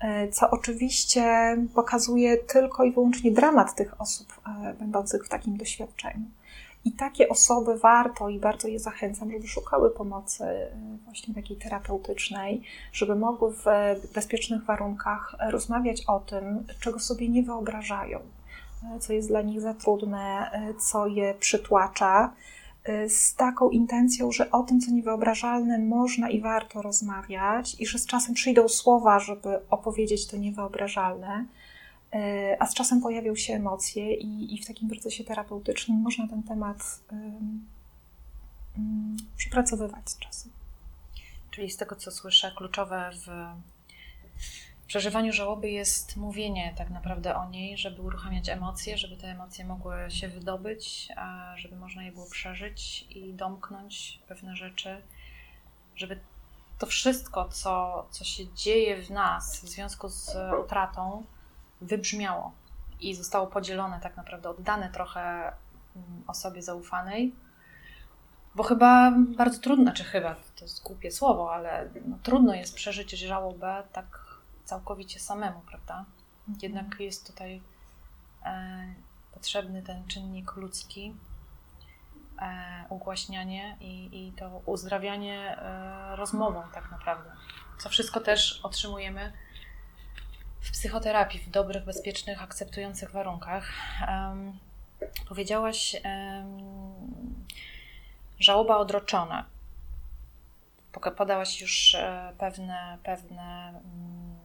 [0.00, 6.24] e, co oczywiście pokazuje tylko i wyłącznie dramat tych osób e, będących w takim doświadczeniu.
[6.84, 10.70] I takie osoby warto i bardzo je zachęcam, żeby szukały pomocy e,
[11.04, 12.62] właśnie takiej terapeutycznej,
[12.92, 13.64] żeby mogły w
[14.14, 19.74] bezpiecznych warunkach rozmawiać o tym, czego sobie nie wyobrażają, e, co jest dla nich za
[19.74, 22.32] trudne, e, co je przytłacza.
[23.08, 28.06] z taką intencją, że o tym, co niewyobrażalne, można i warto rozmawiać, i że z
[28.06, 31.44] czasem przyjdą słowa, żeby opowiedzieć to niewyobrażalne,
[32.58, 37.00] a z czasem pojawią się emocje, i, i w takim procesie terapeutycznym można ten temat
[37.12, 37.66] um,
[38.76, 40.52] um, przepracowywać z czasem.
[41.50, 43.28] Czyli z tego, co słyszę, kluczowe w
[44.86, 49.94] przeżywaniu żałoby jest mówienie tak naprawdę o niej, żeby uruchamiać emocje, żeby te emocje mogły
[50.08, 51.08] się wydobyć,
[51.56, 55.02] żeby można je było przeżyć i domknąć pewne rzeczy,
[55.96, 56.20] żeby
[56.78, 61.24] to wszystko, co, co się dzieje w nas w związku z utratą,
[61.80, 62.52] wybrzmiało
[63.00, 65.52] i zostało podzielone, tak naprawdę oddane trochę
[65.96, 67.34] mm, osobie zaufanej.
[68.54, 73.10] Bo chyba bardzo trudno, czy chyba to jest głupie słowo, ale no, trudno jest przeżyć
[73.10, 76.04] żałobę tak całkowicie samemu, prawda?
[76.62, 77.62] Jednak jest tutaj
[78.44, 78.94] e,
[79.34, 81.14] potrzebny ten czynnik ludzki,
[82.42, 87.30] e, ugłaśnianie i, i to uzdrawianie e, rozmową, tak naprawdę.
[87.78, 89.32] Co wszystko też otrzymujemy
[90.60, 93.72] w psychoterapii, w dobrych, bezpiecznych, akceptujących warunkach.
[94.08, 94.58] Um,
[95.28, 97.46] powiedziałaś, um,
[98.40, 99.46] żałoba odroczona.
[101.16, 104.38] Podałaś już e, pewne, pewne um,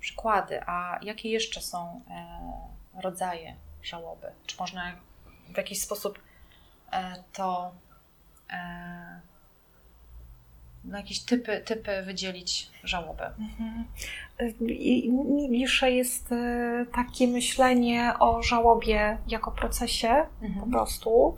[0.00, 4.32] przykłady, a jakie jeszcze są e, rodzaje żałoby?
[4.46, 4.96] Czy można
[5.48, 6.18] w jakiś sposób
[6.92, 7.72] e, to
[10.84, 13.30] na jakieś typy, typy wydzielić żałobę.
[13.40, 13.84] Mhm.
[15.48, 20.64] Bliższe jest e, takie myślenie o żałobie jako procesie mhm.
[20.64, 21.36] po prostu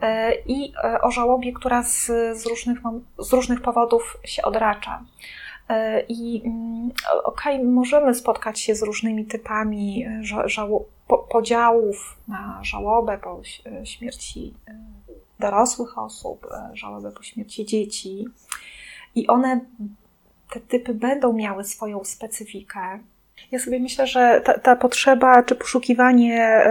[0.00, 2.78] e, i e, o żałobie, która z, z, różnych,
[3.18, 5.04] z różnych powodów się odracza.
[6.08, 6.90] I mm,
[7.24, 10.06] okej, okay, możemy spotkać się z różnymi typami
[10.46, 10.84] żało,
[11.30, 13.40] podziałów na żałobę po
[13.84, 14.54] śmierci
[15.42, 18.24] dorosłych osób, żałobę po śmierci dzieci.
[19.14, 19.60] I one,
[20.50, 22.98] te typy będą miały swoją specyfikę.
[23.52, 26.64] Ja sobie myślę, że ta, ta potrzeba, czy poszukiwanie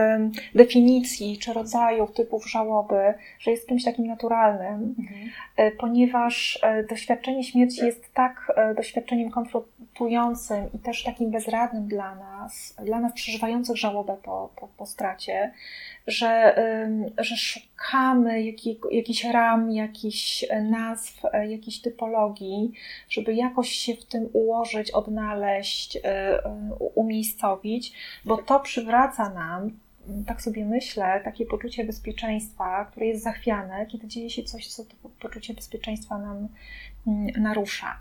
[0.56, 5.30] definicji, czy rodzajów, typów żałoby, że jest czymś takim naturalnym, mhm.
[5.60, 12.76] y, ponieważ y, doświadczenie śmierci jest tak doświadczeniem konfrontującym i też takim bezradnym dla nas,
[12.86, 15.52] dla nas przeżywających żałobę po, po, po stracie,
[16.08, 16.56] że,
[17.18, 18.44] że szukamy
[18.92, 22.72] jakichś ram, jakichś nazw, jakichś typologii,
[23.10, 26.42] żeby jakoś się w tym ułożyć, odnaleźć, e,
[26.96, 27.94] umiejscowić,
[28.26, 29.72] bo to przywraca nam
[30.28, 35.10] tak sobie myślę, takie poczucie bezpieczeństwa, które jest zachwiane, kiedy dzieje się coś, co to
[35.22, 36.48] poczucie bezpieczeństwa nam
[37.08, 38.00] mm, narusza.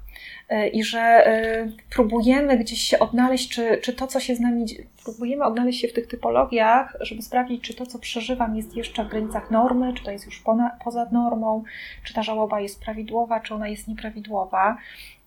[0.49, 4.67] E, I że e, próbujemy gdzieś się odnaleźć, czy, czy to, co się z nami,
[5.05, 9.09] próbujemy odnaleźć się w tych typologiach, żeby sprawdzić, czy to, co przeżywam, jest jeszcze w
[9.09, 10.43] granicach normy, czy to jest już
[10.85, 11.65] poza normą,
[12.05, 14.77] czy ta żałoba jest prawidłowa, czy ona jest nieprawidłowa.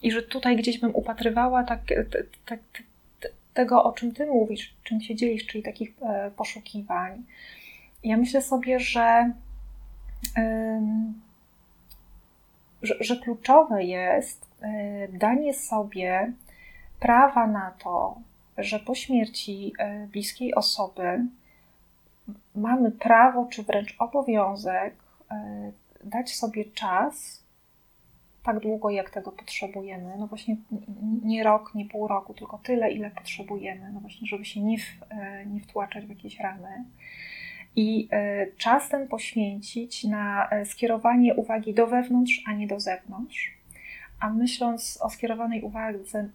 [0.02, 1.80] I że tutaj gdzieś bym upatrywała tak,
[2.12, 2.60] tak, tak
[3.54, 7.24] tego, o czym Ty mówisz, czym się dzielisz, czyli takich e, poszukiwań.
[8.04, 9.32] Ja myślę sobie, że,
[12.82, 16.34] że, że kluczowe jest e, danie sobie
[17.00, 18.16] prawa na to,
[18.58, 21.26] że po śmierci e, bliskiej osoby
[22.56, 24.94] mamy prawo, czy wręcz obowiązek
[26.04, 27.43] dać sobie czas
[28.44, 30.16] tak długo, jak tego potrzebujemy.
[30.18, 30.56] No właśnie
[31.24, 35.04] nie rok, nie pół roku, tylko tyle, ile potrzebujemy, no właśnie, żeby się nie, w,
[35.10, 36.86] e, nie wtłaczać w jakieś ramy.
[37.76, 43.54] I e, czas ten poświęcić na e, skierowanie uwagi do wewnątrz, a nie do zewnątrz.
[44.20, 46.30] A myśląc o skierowanej uwadze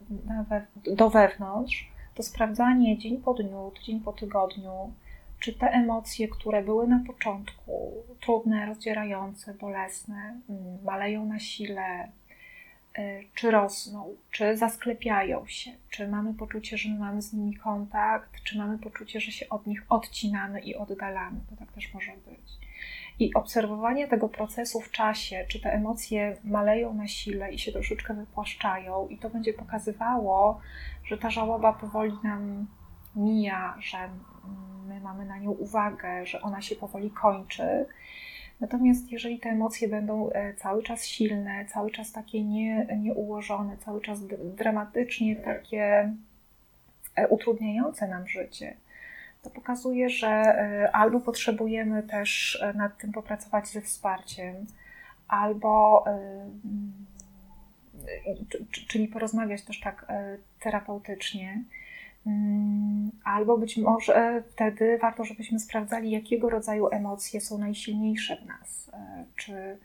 [0.97, 4.93] do wewnątrz, to sprawdzanie dzień po dniu, tydzień po tygodniu,
[5.41, 12.09] czy te emocje, które były na początku trudne, rozdzierające, bolesne, mm, maleją na sile,
[12.99, 18.43] y, czy rosną, czy zasklepiają się, czy mamy poczucie, że my mamy z nimi kontakt,
[18.45, 22.59] czy mamy poczucie, że się od nich odcinamy i oddalamy, bo tak też może być.
[23.19, 28.15] I obserwowanie tego procesu w czasie, czy te emocje maleją na sile i się troszeczkę
[28.15, 30.61] wypłaszczają, i to będzie pokazywało,
[31.05, 32.67] że ta żałoba powoli nam
[33.17, 33.99] mija, że
[34.89, 37.87] my mamy na nią uwagę, że ona się powoli kończy.
[38.61, 44.01] Natomiast jeżeli te emocje będą e, cały czas silne, cały czas takie nie, nieułożone, cały
[44.01, 44.21] czas
[44.57, 46.15] dramatycznie takie
[47.17, 48.77] e, utrudniające nam życie,
[49.43, 54.67] to pokazuje, że e, albo potrzebujemy też nad tym popracować ze wsparciem,
[55.29, 56.05] albo
[58.89, 60.07] czyli porozmawiać też tak
[60.61, 61.65] terapeutycznie, Mm,
[63.25, 68.91] albo być może wtedy warto, żebyśmy sprawdzali, jakiego rodzaju emocje są najsilniejsze w nas.
[68.93, 69.79] E, czy,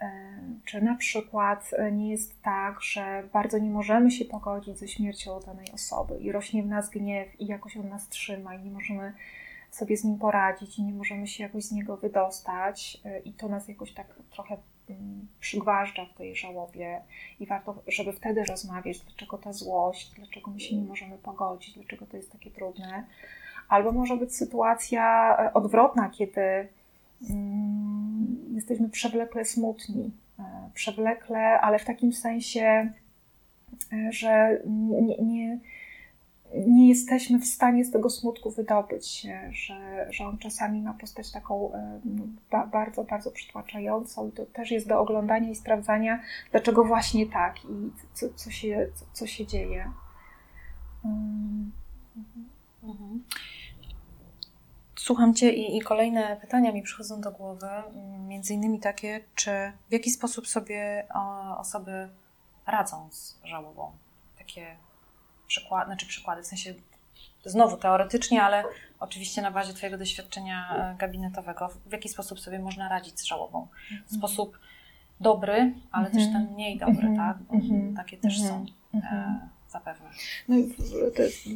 [0.00, 5.40] e, czy na przykład nie jest tak, że bardzo nie możemy się pogodzić ze śmiercią
[5.40, 9.12] danej osoby i rośnie w nas gniew i jakoś on nas trzyma i nie możemy
[9.70, 13.48] sobie z nim poradzić i nie możemy się jakoś z niego wydostać e, i to
[13.48, 14.75] nas jakoś tak trochę mm,
[15.40, 17.00] przygważdża w tej żałobie
[17.40, 22.06] i warto, żeby wtedy rozmawiać, dlaczego ta złość, dlaczego my się nie możemy pogodzić, dlaczego
[22.06, 23.04] to jest takie trudne.
[23.68, 26.68] Albo może być sytuacja e, odwrotna, kiedy
[27.30, 32.92] mm, jesteśmy przewlekle smutni, e, przewlekle, ale w takim sensie,
[34.10, 35.58] że nie, nie
[36.54, 41.32] nie jesteśmy w stanie z tego smutku wydobyć się, że, że on czasami ma postać
[41.32, 46.22] taką e, no, ba, bardzo, bardzo przytłaczającą i to też jest do oglądania i sprawdzania,
[46.50, 49.92] dlaczego właśnie tak i co, co, się, co, co się dzieje.
[51.04, 51.72] Mm,
[52.84, 53.24] mhm.
[54.96, 57.66] Słucham Cię i, i, kolejne pytania mi przychodzą do głowy,
[58.28, 61.06] między innymi takie, czy w jaki sposób sobie
[61.58, 62.08] osoby
[62.66, 63.92] radzą z żałobą?
[64.38, 64.76] Takie
[65.46, 66.74] przykłady, znaczy przykłady, w sensie
[67.44, 68.64] znowu teoretycznie, ale
[69.00, 73.66] oczywiście na bazie Twojego doświadczenia e, gabinetowego, w jaki sposób sobie można radzić z żałobą.
[73.88, 74.18] W mhm.
[74.18, 74.58] sposób
[75.20, 77.16] dobry, ale też ten mniej dobry, mhm.
[77.16, 77.36] tak?
[77.54, 77.96] Mhm.
[77.96, 78.66] Takie też są.
[78.94, 80.10] E, zapewne.
[80.48, 80.56] No,
[81.16, 81.48] to jest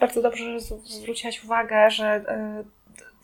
[0.00, 2.64] bardzo dobrze, że zwróciłaś uwagę, że e,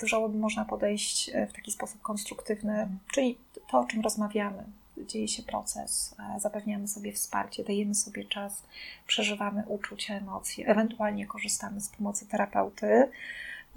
[0.00, 3.38] do żałoby można podejść e, w taki sposób konstruktywny, czyli
[3.70, 4.64] to, o czym rozmawiamy
[4.96, 8.62] dzieje się proces, e, zapewniamy sobie wsparcie, dajemy sobie czas,
[9.06, 13.08] przeżywamy uczucia, emocje, ewentualnie korzystamy z pomocy terapeuty.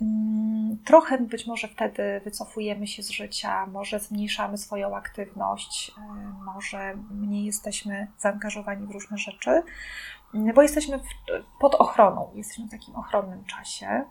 [0.02, 6.02] Mm, trochę być może wtedy wycofujemy się z życia, może zmniejszamy swoją aktywność, e,
[6.46, 9.64] może mniej jesteśmy zaangażowani w różne rzeczy,
[10.34, 11.00] mm, bo jesteśmy
[11.60, 14.04] pod ochroną, jesteśmy w takim ochronnym czasie.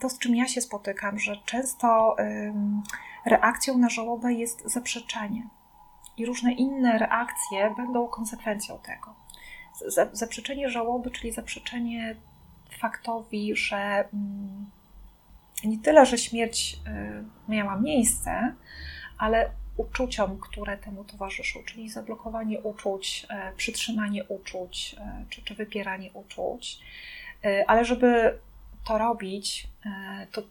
[0.00, 2.16] To, z czym ja się spotykam, że często
[3.26, 5.48] reakcją na żałobę jest zaprzeczenie
[6.16, 9.14] i różne inne reakcje będą konsekwencją tego.
[10.12, 12.16] Zaprzeczenie żałoby, czyli zaprzeczenie
[12.80, 14.70] faktowi, że mm,
[15.64, 16.76] nie tyle, że śmierć
[17.48, 18.54] y, miała miejsce,
[19.18, 26.12] ale uczuciom, które temu towarzyszą, czyli zablokowanie uczuć, y, przytrzymanie uczuć y, czy, czy wypieranie
[26.12, 26.80] uczuć.
[27.66, 28.38] Ale żeby
[28.84, 29.68] to robić,
[30.32, 30.42] to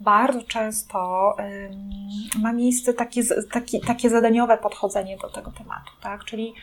[0.00, 1.36] bardzo często
[2.38, 6.24] ma miejsce takie, takie, takie zadaniowe podchodzenie do tego tematu, tak?
[6.24, 6.54] czyli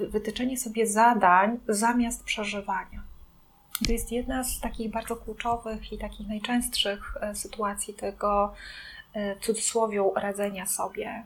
[0.00, 3.02] y, wytyczenie sobie zadań zamiast przeżywania.
[3.86, 8.54] To jest jedna z takich bardzo kluczowych i takich najczęstszych e, sytuacji tego
[9.14, 11.24] e, w cudzysłowie radzenia sobie,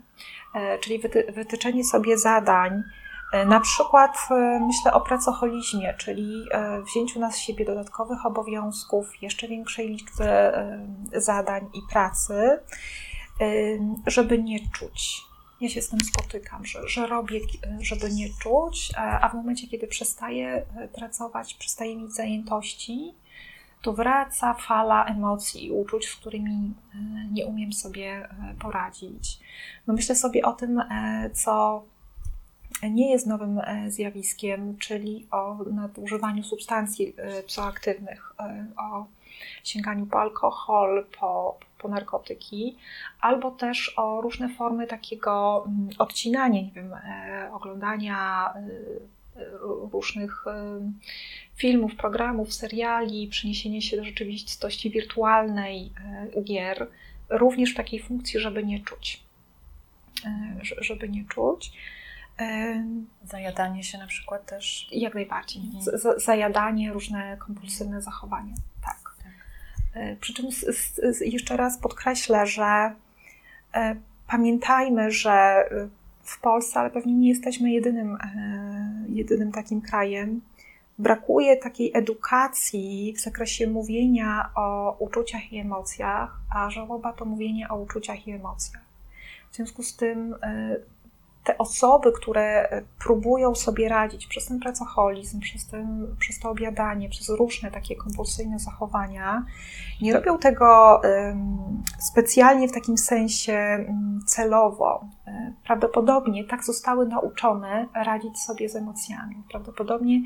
[0.54, 1.02] e, czyli
[1.32, 3.11] wytyczenie sobie zadań, E,
[3.46, 9.88] na przykład e, myślę o pracoholizmie, czyli e, wzięciu na siebie dodatkowych obowiązków, jeszcze większej
[9.88, 10.52] liczby
[11.16, 12.58] zadań i pracy,
[14.06, 15.20] żeby nie czuć.
[15.60, 17.40] Ja się z tym spotykam, że, że robię,
[17.80, 23.14] żeby nie czuć, a w momencie, kiedy przestaję pracować, przestaję mieć zajętości,
[23.82, 26.74] to wraca fala emocji i uczuć, z którymi
[27.32, 28.28] nie umiem sobie
[28.60, 29.40] poradzić.
[29.86, 30.82] No myślę sobie o tym,
[31.34, 31.82] co
[32.90, 39.06] nie jest nowym e, zjawiskiem, czyli o nadużywaniu substancji e, psychoaktywnych, e, o
[39.64, 42.76] sięganiu po alkohol, po, po narkotyki,
[43.20, 46.94] albo też o różne formy takiego mm, odcinania, nie wiem,
[47.52, 48.52] oglądania
[49.92, 50.44] różnych
[51.54, 55.92] filmów, programów, seriali, przeniesienie się do rzeczywistości wirtualnej,
[56.44, 56.86] gier,
[57.30, 59.22] również w takiej funkcji, żeby nie czuć.
[60.80, 61.72] Żeby nie czuć.
[63.24, 64.88] Zajadanie się na przykład też?
[64.92, 65.62] Jak najbardziej.
[65.62, 66.20] Mhm.
[66.20, 68.54] Zajadanie, różne kompulsywne zachowania.
[68.84, 69.16] Tak.
[69.18, 69.32] tak.
[69.94, 70.64] E, przy czym z,
[71.16, 72.94] z, jeszcze raz podkreślę, że
[73.74, 75.88] e, pamiętajmy, że e,
[76.22, 78.18] w Polsce, ale pewnie nie jesteśmy jedynym,
[79.08, 80.40] jedynym takim krajem,
[80.98, 87.76] brakuje takiej edukacji w zakresie mówienia o uczuciach i emocjach, a żałoba to mówienie o
[87.76, 88.82] uczuciach i emocjach.
[89.50, 90.34] W związku z tym
[91.44, 97.28] te osoby, które próbują sobie radzić przez ten pracoholizm, przez, ten, przez to obiadanie, przez
[97.28, 99.44] różne takie kompulsyjne zachowania,
[100.00, 101.00] nie robią tego
[101.98, 103.84] specjalnie w takim sensie
[104.26, 105.04] celowo.
[105.26, 109.42] E, prawdopodobnie tak zostały nauczone radzić sobie z emocjami.
[109.50, 110.20] Prawdopodobnie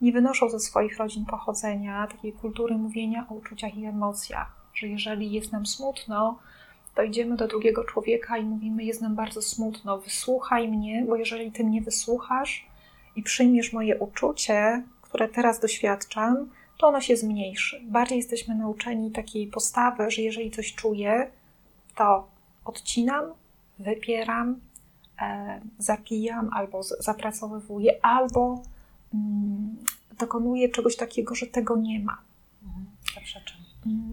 [0.00, 5.32] nie wynoszą ze swoich rodzin pochodzenia takiej kultury mówienia o uczuciach i emocjach, że jeżeli
[5.32, 6.38] jest nam smutno,
[6.94, 11.52] to idziemy do drugiego człowieka i mówimy: Jest nam bardzo smutno, wysłuchaj mnie, bo jeżeli
[11.52, 12.66] ty mnie wysłuchasz
[13.16, 17.80] i przyjmiesz moje uczucie, które teraz doświadczam, to ono się zmniejszy.
[17.84, 21.30] Bardziej jesteśmy nauczeni takiej postawy, że jeżeli coś czuję,
[21.96, 22.28] to
[22.64, 23.24] odcinam,
[23.78, 24.60] wypieram,
[25.20, 28.62] e, zapijam albo zapracowywuję, albo
[29.14, 29.76] mm,
[30.18, 32.18] dokonuję czegoś takiego, że tego nie ma.
[32.62, 32.86] Mhm.
[33.14, 33.63] Zaprzeczam.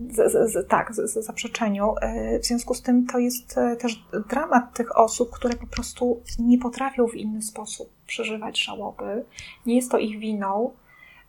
[0.10, 1.94] Z, z, z, tak, z, zaprzeczeniu.
[2.02, 6.22] E, w związku z tym to jest e, też dramat tych osób, które po prostu
[6.40, 9.26] nie potrafią w inny sposób przeżywać żałoby.
[9.66, 10.74] Nie jest to ich winą,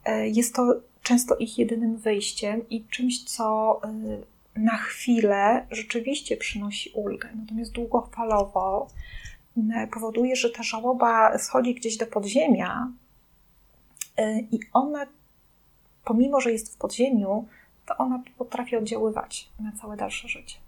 [0.04, 3.80] e, jest to często ich jedynym wyjściem i czymś, co
[4.56, 7.28] na chwilę rzeczywiście przynosi ulgę.
[7.36, 8.88] Natomiast długofalowo
[9.92, 12.92] powoduje, że ta żałoba schodzi gdzieś do podziemia
[14.52, 15.06] i ona,
[16.04, 17.48] pomimo że jest w podziemiu,
[17.86, 20.58] to ona potrafi oddziaływać na całe dalsze życie.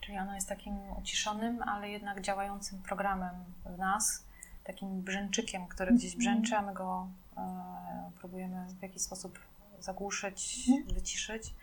[0.00, 3.34] Czyli ona jest takim uciszonym, ale jednak działającym programem
[3.64, 4.24] w nas,
[4.64, 6.18] takim brzęczykiem, który gdzieś mhm.
[6.18, 9.38] brzęczy, a my go e, próbujemy w jakiś sposób
[9.80, 10.94] zagłuszyć, mhm.
[10.94, 11.54] wyciszyć,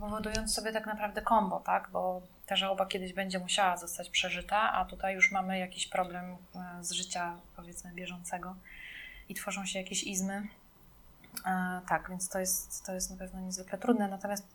[0.00, 1.88] powodując sobie tak naprawdę kombo, tak?
[1.92, 6.84] Bo ta żałoba kiedyś będzie musiała zostać przeżyta, a tutaj już mamy jakiś problem e,
[6.84, 8.56] z życia, powiedzmy, bieżącego
[9.28, 10.48] i tworzą się jakieś izmy,
[11.88, 14.08] tak, więc to jest, to jest na pewno niezwykle trudne.
[14.08, 14.54] Natomiast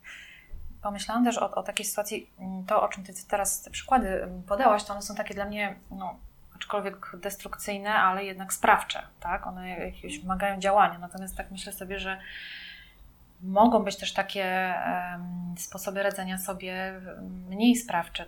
[0.82, 4.42] pomyślałam też o, o takiej sytuacji, mm, to o czym Ty teraz te przykłady mm,
[4.42, 6.18] podałaś, to one są takie dla mnie, no,
[6.56, 9.46] aczkolwiek destrukcyjne, ale jednak sprawcze, tak?
[9.46, 10.98] One jakieś wymagają działania.
[10.98, 12.20] Natomiast tak myślę sobie, że
[13.42, 17.00] mogą być też takie um, sposoby radzenia sobie
[17.48, 18.24] mniej sprawcze,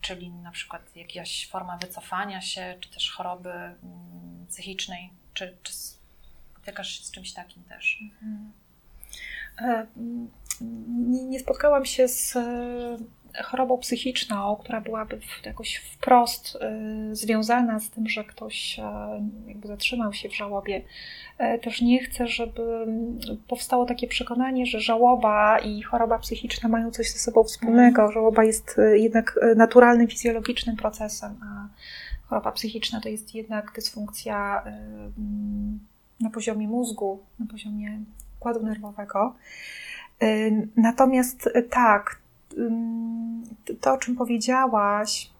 [0.00, 5.72] czyli na przykład jakaś forma wycofania się, czy też choroby um, psychicznej, czy, czy
[6.64, 7.98] spotykasz się z czymś takim też?
[8.02, 8.52] Mhm.
[9.58, 9.86] E,
[11.08, 16.80] nie, nie spotkałam się z e, chorobą psychiczną, która byłaby jakoś wprost e,
[17.12, 18.80] związana z tym, że ktoś
[19.46, 20.82] jakby zatrzymał się w żałobie.
[21.62, 22.86] Też nie chcę, żeby
[23.48, 28.02] powstało takie przekonanie, że żałoba i choroba psychiczna mają coś ze sobą wspólnego.
[28.02, 28.12] Mhm.
[28.12, 31.68] Żałoba jest jednak naturalnym, fizjologicznym procesem, a
[32.28, 34.64] choroba psychiczna to jest jednak dysfunkcja
[36.20, 38.00] na poziomie mózgu, na poziomie
[38.38, 39.34] układu nerwowego.
[40.22, 42.18] Y, natomiast y, tak,
[43.80, 45.30] to o czym powiedziałaś,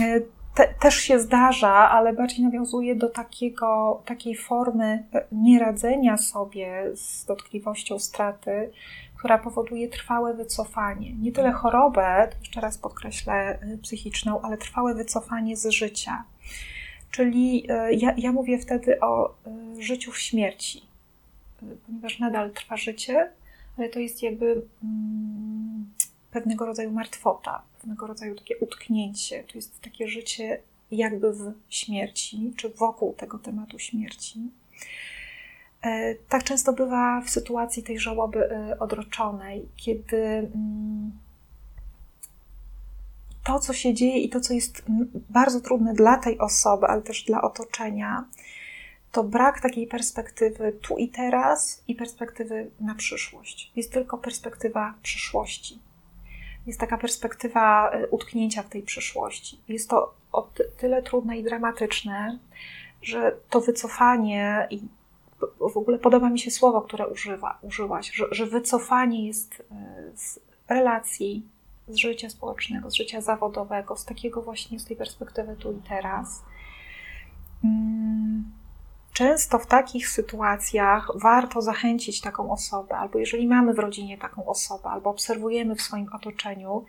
[0.00, 7.24] y, te, też się zdarza, ale bardziej nawiązuje do takiego, takiej formy nieradzenia sobie z
[7.24, 8.70] dotkliwością straty,
[9.18, 11.12] która powoduje trwałe wycofanie.
[11.12, 16.24] Nie tyle chorobę, jeszcze raz podkreślę, psychiczną, ale trwałe wycofanie z życia.
[17.14, 20.82] Czyli e, ja, ja mówię wtedy o e, życiu w śmierci,
[21.62, 23.30] e, ponieważ nadal trwa życie,
[23.78, 25.92] ale to jest jakby mm,
[26.30, 29.44] pewnego rodzaju martwota, pewnego rodzaju takie utknięcie.
[29.44, 30.60] To jest takie życie
[30.90, 34.40] jakby w śmierci, czy wokół tego tematu śmierci.
[36.28, 38.48] Tak często bywa w sytuacji tej żałoby
[38.78, 41.12] odroczonej, kiedy mm,
[43.44, 44.84] to, co się dzieje i to, co jest
[45.30, 48.24] bardzo trudne dla tej osoby, ale też dla otoczenia,
[49.12, 53.72] to brak takiej perspektywy tu i teraz i perspektywy na przyszłość.
[53.76, 55.78] Jest tylko perspektywa przyszłości.
[56.66, 59.60] Jest taka perspektywa e, utknięcia w tej przyszłości.
[59.68, 62.38] Jest to o tyle trudne i dramatyczne,
[63.02, 64.80] że to wycofanie i
[65.72, 70.40] w ogóle podoba mi się słowo, które używa, użyłaś, że, że wycofanie jest e, z
[70.68, 71.46] relacji,
[71.88, 76.42] z życia społecznego, z życia zawodowego, z takiego właśnie, z tej perspektywy tu i teraz.
[77.64, 78.44] Mm,
[79.12, 84.88] często w takich sytuacjach warto zachęcić taką osobę, albo jeżeli mamy w rodzinie taką osobę,
[84.88, 86.84] albo obserwujemy w swoim otoczeniu,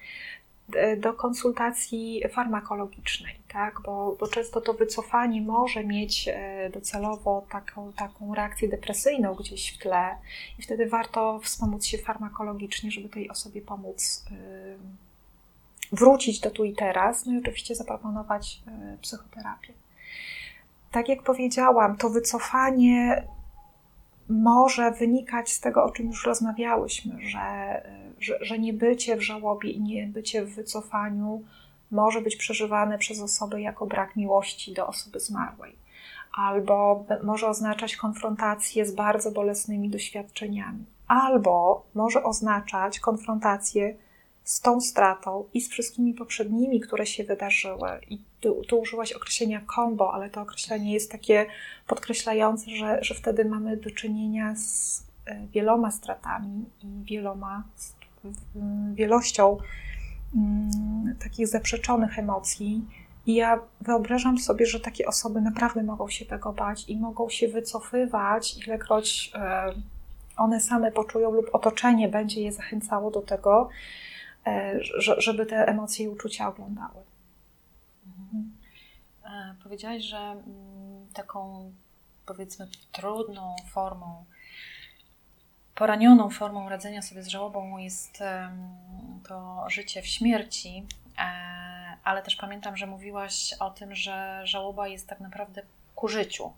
[0.98, 3.82] do konsultacji farmakologicznej, tak?
[3.86, 9.78] bo, bo często to wycofanie może mieć e, docelowo taką, taką reakcję depresyjną gdzieś w
[9.78, 10.18] tle
[10.60, 14.26] i wtedy warto wspomóc się farmakologicznie, żeby tej osobie pomóc
[15.92, 18.62] wrócić do tu i teraz, no i oczywiście zaproponować
[19.02, 19.74] psychoterapię.
[20.92, 23.28] Tak jak powiedziałam, to wycofanie
[24.30, 27.82] może wynikać z tego, o czym już rozmawiałyśmy, że,
[28.20, 31.42] że, że niebycie w żałobie i niebycie w wycofaniu
[31.92, 35.76] może być przeżywane przez osobę jako brak miłości do osoby zmarłej,
[36.38, 43.96] albo może oznaczać konfrontację z bardzo bolesnymi doświadczeniami, albo może oznaczać konfrontację
[44.46, 47.90] z tą stratą i z wszystkimi poprzednimi, które się wydarzyły.
[48.10, 48.20] I
[48.68, 51.46] tu, użyłaś określenia combo, ale to określenie jest takie
[51.88, 57.64] podkreślające, że, że wtedy mamy do czynienia z e, wieloma stratami i wieloma,
[58.94, 59.58] wielością
[60.36, 62.86] mm, takich zaprzeczonych emocji.
[63.26, 67.48] I ja wyobrażam sobie, że takie osoby naprawdę mogą się tego bać i mogą się
[67.48, 69.74] wycofywać, ilekroć e,
[70.38, 73.70] one same poczują lub otoczenie będzie je zachęcało do tego,
[75.18, 77.04] żeby te emocje i uczucia oglądały.
[78.08, 78.52] Mhm.
[79.26, 81.72] E, powiedziałaś, że mm, taką
[82.26, 84.26] powiedzmy trudną formą,
[85.76, 88.24] poranioną formą radzenia sobie z żałobą jest
[89.28, 90.86] to życie w śmierci,
[91.18, 91.22] e,
[92.04, 95.62] ale też pamiętam, że mówiłaś o tym, że żałoba jest tak naprawdę
[95.96, 96.54] ku życiu.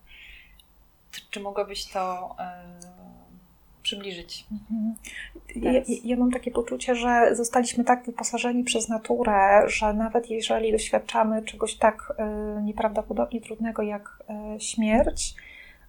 [1.29, 2.35] Czy mogłabyś to
[3.87, 4.45] przybliżyć.
[4.51, 4.95] Mhm.
[5.55, 5.71] Ja,
[6.03, 11.75] ja, mam takie poczucie, że zostaliśmy tak wyposażeni przez naturę, że nawet jeżeli doświadczamy czegoś
[11.75, 12.13] tak
[12.59, 14.23] y, nieprawdopodobnie trudnego jak
[14.55, 15.35] y, śmierć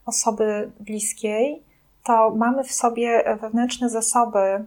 [0.06, 1.62] osoby bliskiej,
[2.04, 4.64] to mamy w sobie wewnętrzne zasoby,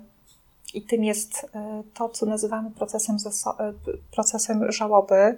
[0.74, 1.48] i tym jest y,
[1.94, 3.18] to, co nazywamy procesem,
[4.12, 5.38] procesem żałoby,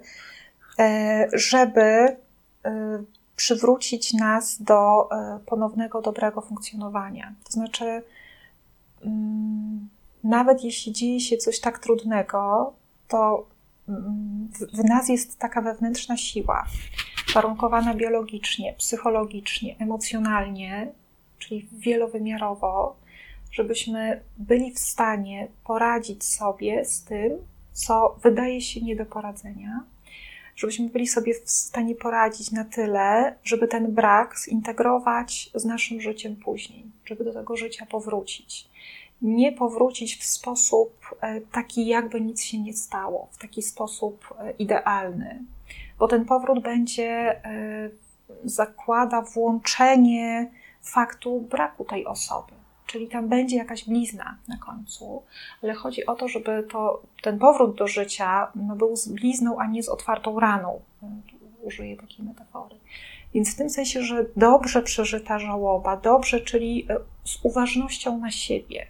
[1.32, 2.16] żeby
[3.36, 7.34] przywrócić nas do e, ponownego dobrego funkcjonowania.
[7.44, 8.02] To znaczy,
[9.04, 9.88] mm,
[10.24, 12.72] nawet jeśli dzieje się coś tak trudnego,
[13.08, 13.46] to
[13.88, 16.66] mm, w nas jest taka wewnętrzna siła,
[17.34, 20.92] warunkowana biologicznie, psychologicznie, emocjonalnie,
[21.38, 22.96] czyli wielowymiarowo,
[23.52, 27.32] żebyśmy byli w stanie poradzić sobie z tym,
[27.72, 29.84] co wydaje się nie do poradzenia,
[30.56, 36.36] żebyśmy byli sobie w stanie poradzić na tyle, żeby ten brak zintegrować z naszym życiem
[36.36, 38.68] później, żeby do tego życia powrócić.
[39.22, 44.50] Nie powrócić w sposób e, taki, jakby nic się nie stało, w taki sposób e,
[44.50, 45.44] idealny,
[45.98, 47.90] bo ten powrót będzie e,
[48.44, 50.50] zakłada włączenie
[50.82, 55.22] faktu braku tej osoby czyli tam będzie jakaś blizna na końcu,
[55.62, 59.66] ale chodzi o to, żeby to, ten powrót do życia no, był z blizną, a
[59.66, 60.80] nie z otwartą raną.
[61.62, 62.76] Użyję takiej metafory.
[63.34, 68.86] Więc w tym sensie, że dobrze przeżyta żałoba, dobrze, czyli e, z uważnością na siebie,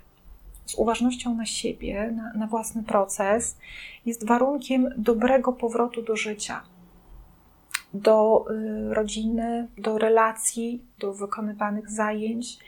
[0.67, 3.57] z uważnością na siebie, na, na własny proces,
[4.07, 6.63] jest warunkiem dobrego powrotu do życia,
[7.95, 12.59] do y, rodziny, do relacji, do wykonywanych zajęć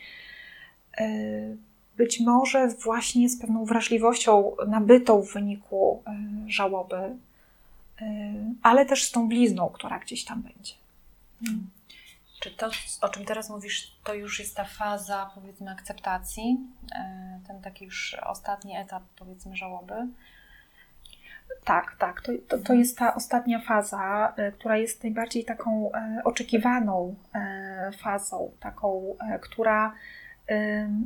[1.96, 6.12] być może właśnie z pewną wrażliwością nabytą w wyniku e,
[6.48, 7.16] żałoby, e,
[8.62, 10.74] ale też z tą blizną, która gdzieś tam będzie.
[11.44, 11.70] Hmm.
[12.40, 12.70] Czy to,
[13.00, 16.58] o czym teraz mówisz, to już jest ta faza, powiedzmy, akceptacji,
[17.46, 19.94] ten taki już ostatni etap, powiedzmy, żałoby?
[21.64, 22.20] Tak, tak.
[22.20, 25.90] To, to, to, jest ta ostatnia faza, która jest najbardziej taką
[26.24, 27.14] oczekiwaną
[27.98, 29.94] fazą, taką, która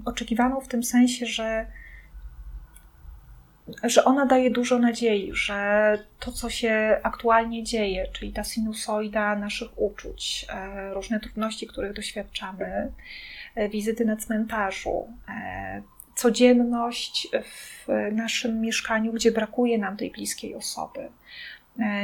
[0.05, 1.66] oczekiwaną w tym sensie, że,
[3.82, 9.78] że ona daje dużo nadziei, że to, co się aktualnie dzieje, czyli ta sinusoida naszych
[9.78, 12.93] uczuć, e, różne trudności, których doświadczamy,
[13.55, 15.82] e, wizyty na cmentarzu, e,
[16.14, 21.09] codzienność w naszym mieszkaniu, gdzie brakuje nam tej bliskiej osoby,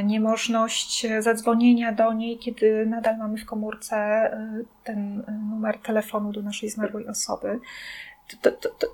[0.03, 6.69] niemożność zadzwonienia do niej, kiedy nadal mamy w komórce e, ten numer telefonu do naszej
[6.69, 7.59] zmarłej osoby.
[8.41, 8.87] To, to, to,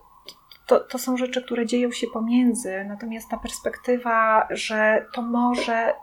[0.68, 5.94] to, to są rzeczy, które dzieją się pomiędzy, natomiast ta perspektywa, że to może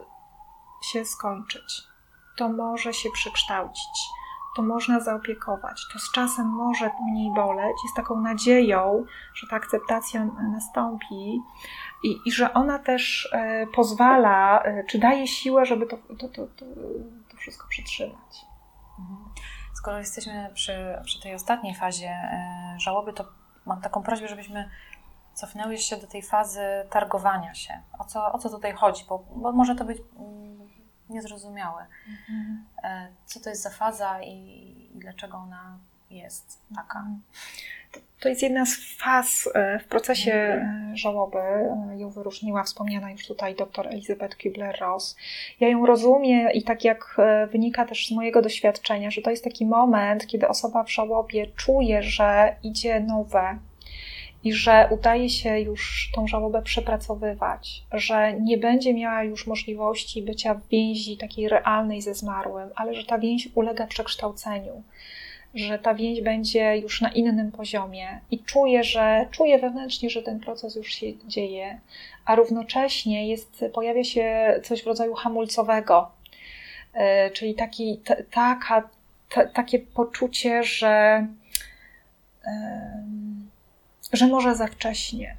[0.83, 1.83] się skończyć,
[2.37, 4.09] to może się przekształcić,
[4.57, 9.05] to można zaopiekować, to z czasem może mniej boleć, jest taką nadzieją,
[9.35, 11.43] że ta akceptacja nastąpi,
[12.03, 16.47] i, i że ona też e, pozwala, e, czy daje siłę, żeby to, to, to,
[16.47, 16.67] to,
[17.37, 18.47] wszystko przytrzymać.
[18.99, 19.19] Mhm.
[19.75, 23.25] Skoro jesteśmy przy, przy tej ostatniej fazie e, żałoby, to
[23.67, 24.71] mam taką prośbę, żebyśmy
[25.35, 27.83] cofnęły się do tej fazy targowania się.
[27.99, 29.05] O co, o co tutaj chodzi?
[29.09, 30.69] Bo, bo może to być mm,
[31.09, 31.87] niezrozumiałe.
[32.09, 32.67] Mhm.
[33.25, 34.35] Co to jest za faza i,
[34.95, 35.79] i dlaczego ona
[36.11, 37.07] jest taka?
[37.95, 38.11] Mhm.
[38.21, 41.39] To jest jedna z faz e, w procesie e, żałoby.
[41.39, 45.17] E, ją wyróżniła wspomniana już tutaj dr Elizabeth Kubler-Ross.
[45.61, 47.17] Ja ją rozumiem i tak jak
[47.53, 52.03] wynika też z mojego doświadczenia, że to jest taki moment, kiedy osoba w żałobie czuje,
[52.03, 53.59] że idzie nowe
[54.45, 60.55] i że udaje się już tą żałobę przepracowywać, że nie będzie miała już możliwości bycia
[60.55, 64.83] w więzi takiej realnej ze zmarłym, ale że ta więź ulega przekształceniu
[65.55, 70.41] że ta więź będzie już na innym poziomie i czuję, że czuję wewnętrznie, że ten
[70.41, 71.81] proces już się dzieje,
[72.25, 76.11] a równocześnie jest, pojawia się coś w rodzaju hamulcowego,
[76.93, 78.89] e, czyli taki, t, taka,
[79.29, 81.27] t, takie poczucie, że,
[84.13, 85.37] że może za wcześnie,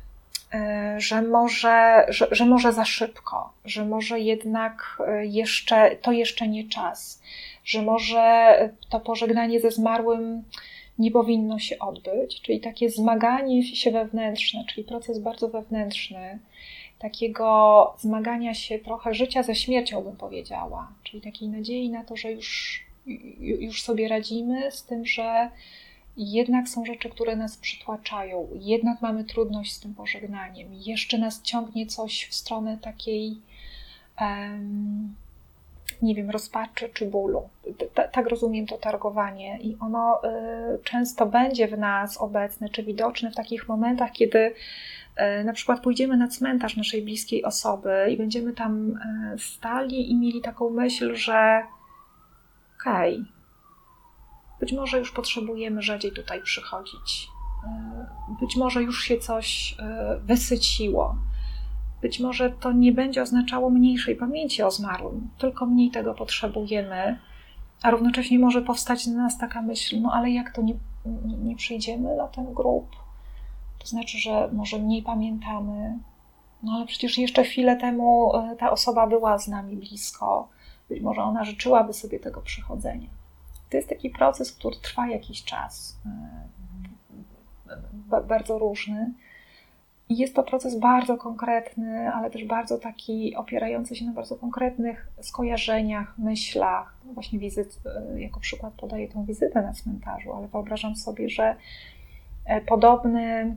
[0.54, 6.48] e, że może, że, że może za szybko, że może jednak e, jeszcze, to jeszcze
[6.48, 7.22] nie czas
[7.64, 8.56] że może
[8.90, 10.44] to pożegnanie ze zmarłym
[11.00, 16.40] nie powinno się odbyć, czyli takie zmaganie się wewnętrzne, czyli proces bardzo wewnętrzny,
[17.00, 22.32] takiego zmagania się trochę życia ze śmiercią, bym powiedziała, czyli takiej nadziei na to, że
[22.32, 22.80] już,
[23.40, 25.50] już sobie radzimy z tym, że
[26.18, 31.86] jednak są rzeczy, które nas przytłaczają, jednak mamy trudność z tym pożegnaniem, jeszcze nas ciągnie
[31.86, 33.38] coś w stronę takiej,
[34.22, 35.16] um,
[36.02, 37.50] nie wiem, rozpaczy czy bólu.
[38.12, 43.36] tak rozumiem to targowanie, i ono y, często będzie w nas obecne czy widoczne w
[43.36, 48.90] takich momentach, kiedy y, na przykład pójdziemy na cmentarz naszej bliskiej osoby i będziemy tam
[49.36, 51.64] y, stali i mieli taką myśl, że
[52.80, 53.26] okej, okay,
[54.60, 57.28] być może już potrzebujemy rzadziej tutaj przychodzić.
[58.42, 59.76] Być może już się coś
[60.24, 61.16] wysyciło.
[62.02, 67.20] Być może to nie będzie oznaczało mniejszej pamięci o zmarłym, tylko mniej tego potrzebujemy,
[67.82, 70.74] a równocześnie może powstać na nas taka myśl, no ale jak to nie,
[71.44, 72.88] nie przyjdziemy na ten grób?
[73.80, 76.00] To znaczy, że może mniej pamiętamy,
[76.64, 80.50] no ale przecież jeszcze chwilę temu e, ta osoba była z nami blisko.
[80.90, 83.10] Być może ona życzyłaby sobie tego przychodzenia.
[83.70, 86.00] To jest taki proces, który trwa jakiś czas,
[88.10, 89.14] e, bardzo różny.
[90.12, 95.08] I jest to proces bardzo konkretny, ale też bardzo taki opierający się na bardzo konkretnych
[95.22, 96.98] skojarzeniach, myślach.
[97.14, 101.56] Właśnie wizyt, e, jako przykład podaję tą wizytę na cmentarzu, ale wyobrażam sobie, że
[102.46, 103.56] e, podobny,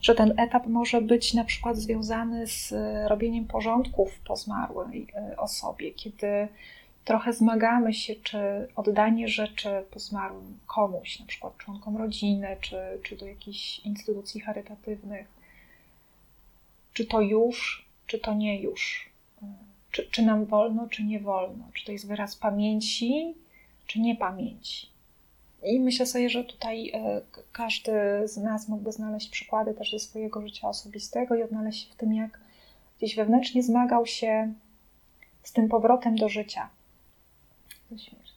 [0.00, 2.74] że ten etap może być na przykład związany z
[3.06, 6.48] robieniem porządków po zmarłej osobie, kiedy
[7.04, 8.38] trochę zmagamy się, czy
[8.76, 15.37] oddanie rzeczy po zmarłym komuś, na przykład członkom rodziny, czy, czy do jakichś instytucji charytatywnych,
[16.92, 19.10] czy to już, czy to nie już,
[19.90, 23.34] czy, czy nam wolno, czy nie wolno, czy to jest wyraz pamięci,
[23.86, 24.88] czy nie pamięci.
[25.62, 27.20] I myślę sobie, że tutaj e,
[27.52, 27.92] każdy
[28.24, 32.14] z nas mógłby znaleźć przykłady też ze swojego życia osobistego i odnaleźć się w tym,
[32.14, 32.40] jak
[32.98, 34.52] gdzieś wewnętrznie zmagał się
[35.42, 36.70] z tym powrotem do życia,
[37.90, 38.28] do śmierci.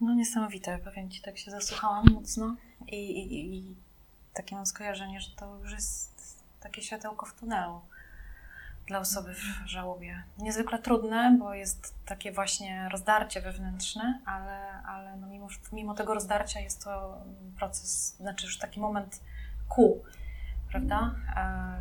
[0.00, 3.74] No niesamowite, powiem Ci, tak się zasłuchałam mocno i, i, i
[4.34, 6.17] takie mam skojarzenie, że to już jest
[6.60, 7.80] takie światełko w tunelu
[8.86, 10.22] dla osoby w żałobie.
[10.38, 16.60] Niezwykle trudne, bo jest takie właśnie rozdarcie wewnętrzne, ale, ale no mimo, mimo tego rozdarcia
[16.60, 17.20] jest to
[17.58, 19.20] proces, znaczy już taki moment
[19.68, 20.02] ku,
[20.70, 21.14] prawda?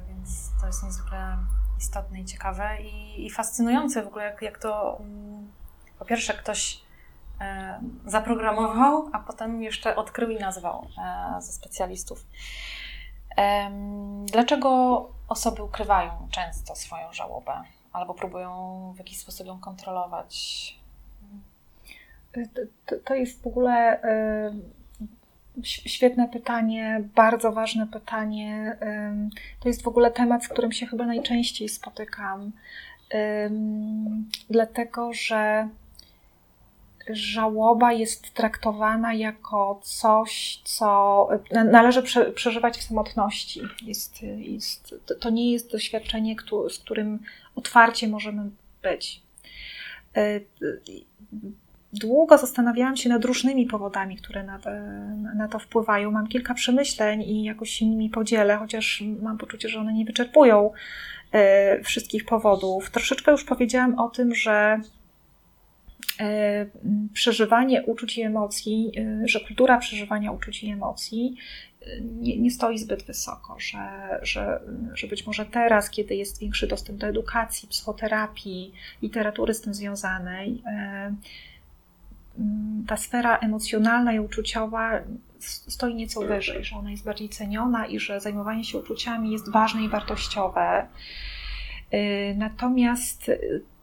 [0.07, 1.37] Więc to jest niezwykle
[1.79, 5.51] istotne i ciekawe i, i fascynujące w ogóle, jak, jak to um,
[5.99, 6.87] po pierwsze ktoś
[8.05, 12.25] zaprogramował, a potem jeszcze odkrył i nazwał e, ze specjalistów.
[14.25, 17.63] Dlaczego osoby ukrywają często swoją żałobę
[17.93, 20.75] albo próbują w jakiś sposób ją kontrolować?
[22.85, 23.99] To, to jest w ogóle
[25.63, 28.77] Świetne pytanie, bardzo ważne pytanie.
[29.59, 32.51] To jest w ogóle temat, z którym się chyba najczęściej spotykam,
[34.49, 35.69] dlatego że
[37.11, 42.03] żałoba jest traktowana jako coś, co należy
[42.35, 43.61] przeżywać w samotności.
[43.85, 46.35] Jest, jest, to nie jest doświadczenie,
[46.69, 47.19] z którym
[47.55, 48.49] otwarcie możemy
[48.81, 49.21] być
[50.15, 50.39] e,
[51.93, 54.59] długo zastanawiałam się nad różnymi powodami, które na,
[55.35, 56.11] na, to wpływają.
[56.11, 60.71] Mam kilka przemyśleń i jakoś się nimi podzielę, chociaż mam poczucie, że one nie wyczerpują
[61.31, 62.91] e, wszystkich powodów.
[62.91, 64.81] Troszeczkę już powiedziałam o tym, że e,
[67.13, 71.35] przeżywanie uczuć i emocji, e, że kultura przeżywania uczuć i emocji
[72.01, 73.79] nie, nie, stoi zbyt wysoko, że,
[74.21, 74.61] że,
[74.93, 80.61] że być może teraz, kiedy jest większy dostęp do edukacji, psychoterapii, literatury z tym związanej,
[82.87, 84.99] ta sfera emocjonalna i uczuciowa
[85.39, 89.83] stoi nieco wyżej, że ona jest bardziej ceniona i że zajmowanie się uczuciami jest ważne
[89.83, 90.87] i wartościowe.
[92.35, 93.31] Natomiast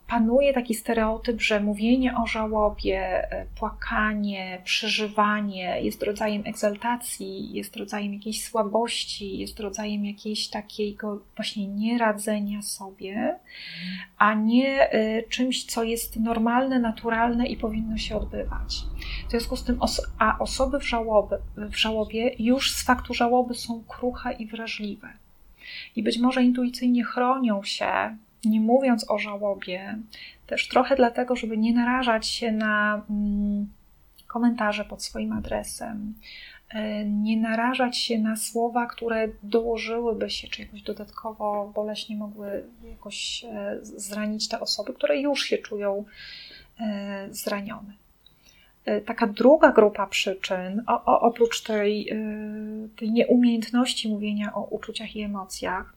[0.09, 8.15] panuje taki stereotyp, że mówienie o żałobie, e, płakanie, przeżywanie jest rodzajem egzaltacji, jest rodzajem
[8.15, 13.39] jakiejś słabości, jest rodzajem jakiejś takiego właśnie nieradzenia sobie,
[14.19, 18.75] a nie e, czymś, co jest normalne, naturalne i powinno się odbywać.
[19.29, 19.79] W związku z tym,
[20.19, 25.09] a osoby w, żałoby, w żałobie już z faktu żałoby są kruche i wrażliwe.
[25.97, 28.17] I być może intuicyjnie chronią się
[28.49, 29.99] nie mówiąc o żałobie,
[30.47, 33.69] też trochę dlatego, żeby nie narażać się na mm,
[34.27, 36.15] komentarze pod swoim adresem,
[36.69, 43.45] e, nie narażać się na słowa, które dołożyłyby się, czy jakoś dodatkowo boleśnie mogły jakoś
[43.45, 46.05] e, zranić te osoby, które już się czują
[46.81, 47.93] e, zranione.
[49.07, 52.13] taka druga grupa przyczyn, oprócz tej,
[52.97, 55.94] tej nieumiejętności mówienia o uczuciach i emocjach,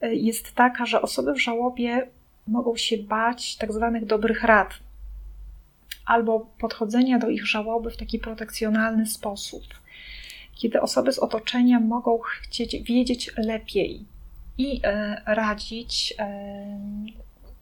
[0.00, 2.08] jest taka, że osoby w żałobie
[2.48, 4.70] mogą się bać tak zwanych dobrych rad
[6.06, 9.62] albo podchodzenia do ich żałoby w taki protekcjonalny sposób,
[10.54, 14.04] kiedy osoby z otoczenia mogą chcieć wiedzieć lepiej
[14.58, 16.24] i e, radzić e,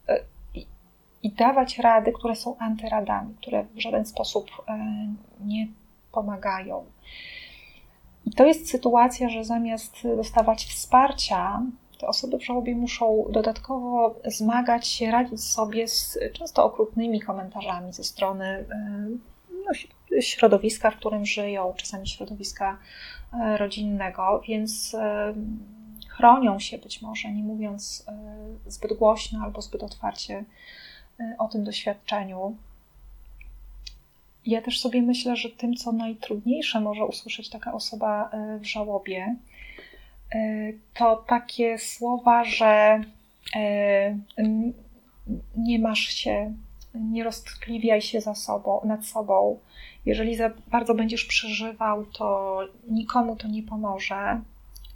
[0.07, 0.19] e,
[1.23, 4.49] i dawać rady, które są antyradami, które w żaden sposób
[5.39, 5.67] nie
[6.11, 6.85] pomagają.
[8.25, 11.61] I to jest sytuacja, że zamiast dostawać wsparcia,
[11.97, 18.03] te osoby w żałobie muszą dodatkowo zmagać się, radzić sobie z często okrutnymi komentarzami ze
[18.03, 19.07] strony e,
[19.51, 19.71] no,
[20.21, 22.77] środowiska, w którym żyją, czasami środowiska
[23.33, 25.33] e, rodzinnego, więc e,
[26.07, 28.05] chronią się być może, nie mówiąc
[28.67, 30.43] zbyt głośno albo zbyt otwarcie
[31.37, 32.55] o tym doświadczeniu.
[34.45, 38.29] Ja też sobie myślę, że tym, co najtrudniejsze może usłyszeć taka osoba
[38.59, 39.35] w żałobie,
[40.93, 43.01] to takie słowa, że
[43.55, 44.17] e,
[45.57, 46.53] nie masz się,
[46.93, 49.59] nie roztkliwiaj się za sobą, nad sobą.
[50.05, 52.59] Jeżeli za bardzo będziesz przeżywał, to
[52.89, 54.41] nikomu to nie pomoże.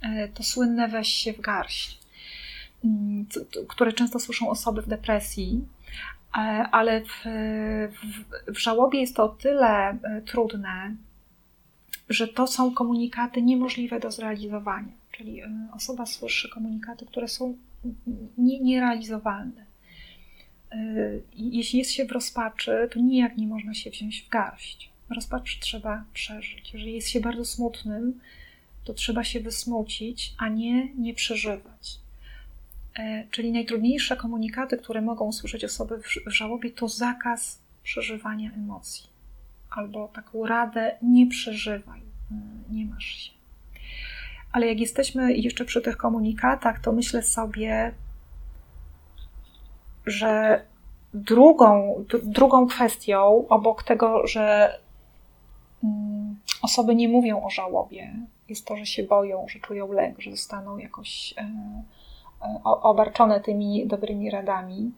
[0.02, 1.98] E, to słynne weź się w garść,
[2.84, 3.26] mm,
[3.68, 5.64] które często słyszą osoby w depresji,
[6.72, 7.24] ale w,
[7.90, 10.96] w, w żałobie jest to o tyle trudne,
[12.08, 14.99] że to są komunikaty niemożliwe do zrealizowania.
[15.12, 17.56] Czyli e, osoba słyszy komunikaty, które są
[18.38, 19.64] nie, nierealizowalne.
[20.72, 20.76] E,
[21.36, 24.90] jeśli jest się w rozpaczy, to nijak nie można się wziąć w garść.
[25.10, 26.72] Rozpacz trzeba przeżyć.
[26.72, 28.20] Jeżeli jest się bardzo smutnym,
[28.84, 31.98] to trzeba się wysmucić, a nie nie przeżywać.
[32.98, 39.10] E, czyli najtrudniejsze komunikaty, które mogą usłyszeć osoby w żałobie, to zakaz przeżywania emocji.
[39.70, 42.00] Albo taką radę nie przeżywaj,
[42.70, 43.39] nie masz się.
[44.52, 47.94] Ale jak jesteśmy jeszcze przy tych komunikatach, to myślę sobie,
[50.06, 50.62] że
[51.14, 54.74] drugą, drugą kwestią, obok tego, że
[55.84, 58.12] mm, osoby nie mówią o żałobie,
[58.48, 61.42] jest to, że się boją, że czują lęk, że zostaną jakoś e,
[62.42, 64.92] e, obarczone tymi dobrymi radami.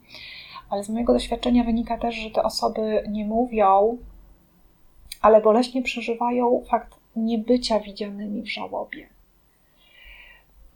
[0.71, 3.99] Ale z mojego doświadczenia wynika też, że te osoby nie mówią,
[5.23, 9.09] ale boleśnie przeżywają fakt niebycia widzianymi w żałobie.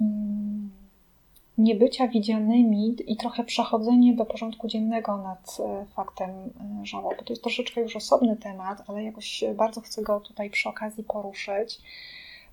[0.01, 0.70] Mm,
[1.59, 7.16] niebycia widzianymi i trochę przechodzenie do porządku dziennego nad e, faktem e, żałoby.
[7.16, 11.80] To jest troszeczkę już osobny temat, ale jakoś bardzo chcę go tutaj przy okazji poruszyć,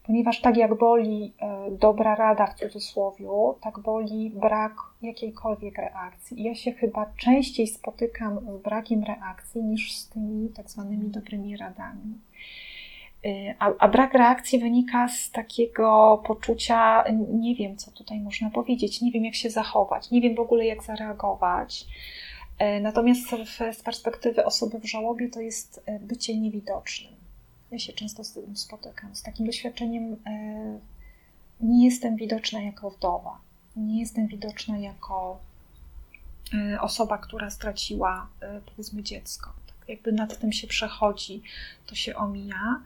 [0.04, 3.28] ponieważ tak jak boli e, dobra rada w cudzysłowie,
[3.62, 6.44] tak boli brak jakiejkolwiek reakcji.
[6.44, 12.20] Ja się chyba częściej spotykam z brakiem reakcji niż z tymi tak zwanymi dobrymi radami.
[13.26, 19.01] Y, a, a, brak reakcji wynika z takiego poczucia, nie wiem, co tutaj można powiedzieć,
[19.01, 21.86] nie wiem, jak się zachować, nie wiem w ogóle, jak zareagować.
[22.61, 27.13] Y, natomiast w, z perspektywy osoby w żałobie to jest y, bycie niewidocznym.
[27.71, 30.15] Ja się często z tym spotykam, z takim doświadczeniem.
[31.61, 33.38] Nie jestem widoczna jako wdowa,
[33.76, 35.39] nie jestem widoczna jako
[36.80, 38.28] osoba, która straciła
[38.65, 39.53] powiedzmy dziecko.
[39.67, 41.41] Tak jakby nad tym się przechodzi,
[41.86, 42.82] to się omija.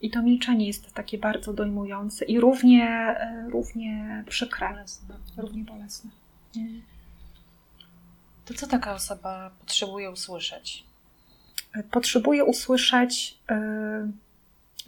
[0.00, 5.14] I to milczenie jest takie bardzo dojmujące i równie, e, równie przykre, bolesne.
[5.36, 6.10] równie bolesne.
[8.44, 10.84] To co taka osoba potrzebuje usłyszeć?
[11.90, 14.12] Potrzebuje usłyszeć, e,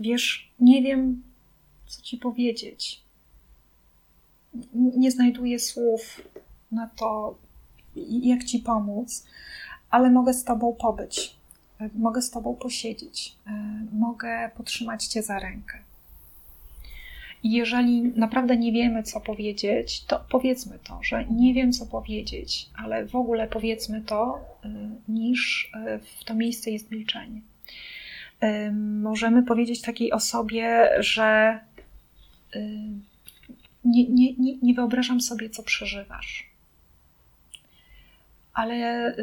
[0.01, 1.23] wiesz, nie wiem,
[1.87, 3.03] co ci powiedzieć.
[4.75, 6.21] Nie znajduję słów
[6.73, 7.39] na to,
[8.23, 9.27] jak ci pomóc,
[9.91, 11.42] ale mogę z tobą pobyć
[11.95, 13.51] mogę z Tobą posiedzieć, e,
[13.93, 15.79] mogę potrzymać Cię za rękę.
[17.43, 22.69] I jeżeli naprawdę nie wiemy, co powiedzieć, to powiedzmy to, że nie wiem, co powiedzieć,
[22.75, 24.69] ale w ogóle powiedzmy to, e,
[25.09, 27.41] niż e, w to miejsce jest milczenie.
[29.03, 31.61] Możemy powiedzieć takiej osobie, że
[33.85, 36.47] nie, nie, nie, nie wyobrażam sobie, co przeżywasz.
[38.55, 39.17] Ale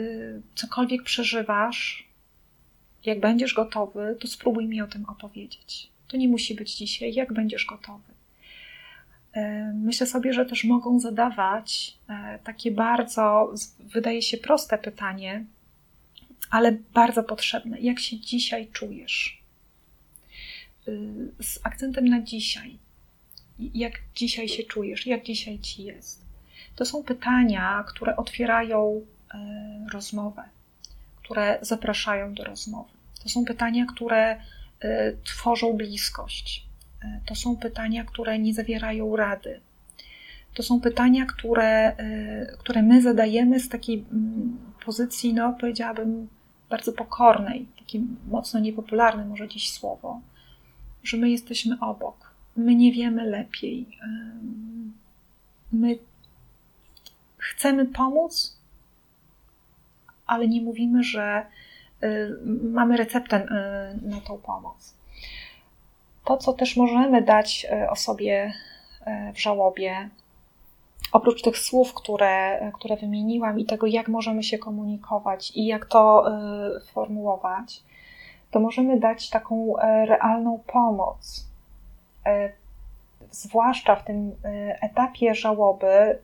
[0.56, 2.09] cokolwiek przeżywasz,
[3.06, 5.90] jak będziesz gotowy, to spróbuj mi o tym opowiedzieć.
[6.08, 8.14] To nie musi być dzisiaj, jak będziesz gotowy.
[9.34, 15.46] E, myślę sobie, że też mogą zadawać e, takie bardzo, wydaje się proste pytanie,
[16.50, 17.80] ale bardzo potrzebne.
[17.80, 19.42] Jak się dzisiaj czujesz?
[20.88, 20.92] E,
[21.44, 22.78] z akcentem na dzisiaj.
[23.74, 25.08] Jak dzisiaj się czujesz?
[25.08, 26.26] Jak dzisiaj ci jest?
[26.76, 29.06] To są pytania, które otwierają
[29.94, 30.44] rozmowę
[31.30, 32.90] które zapraszają do rozmowy.
[33.24, 36.68] To są pytania, które y, tworzą bliskość.
[37.04, 39.62] Y, to są pytania, które nie zawierają rady.
[40.54, 46.28] To są pytania, które, y, które my zadajemy z takiej mm, pozycji, no powiedziałabym,
[46.70, 50.22] bardzo pokornej, takie mocno niepopularne może dziś słowo,
[51.04, 53.98] że my jesteśmy obok, my nie wiemy lepiej,
[55.72, 56.00] my
[57.38, 58.59] chcemy pomóc,
[60.30, 61.46] ale nie mówimy, że
[62.04, 64.96] y, mamy receptę y, na tą pomoc.
[66.26, 68.54] To, co też możemy dać y, osobie
[69.34, 70.10] w żałobie,
[71.12, 76.26] oprócz tych słów, które, które wymieniłam i tego, jak możemy się komunikować i jak to
[76.92, 77.84] formułować,
[78.52, 79.74] to możemy dać taką
[80.06, 81.48] realną pomoc.
[83.32, 84.32] Zwłaszcza w tym
[84.82, 86.20] etapie żałoby,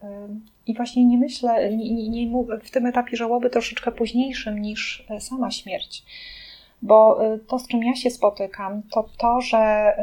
[0.68, 5.52] i właśnie nie myślę, nie, nie, w tym etapie żałoby troszeczkę późniejszym niż e, sama
[5.52, 6.04] śmierć.
[6.82, 9.94] Bo e, to, z czym ja się spotykam, to to, że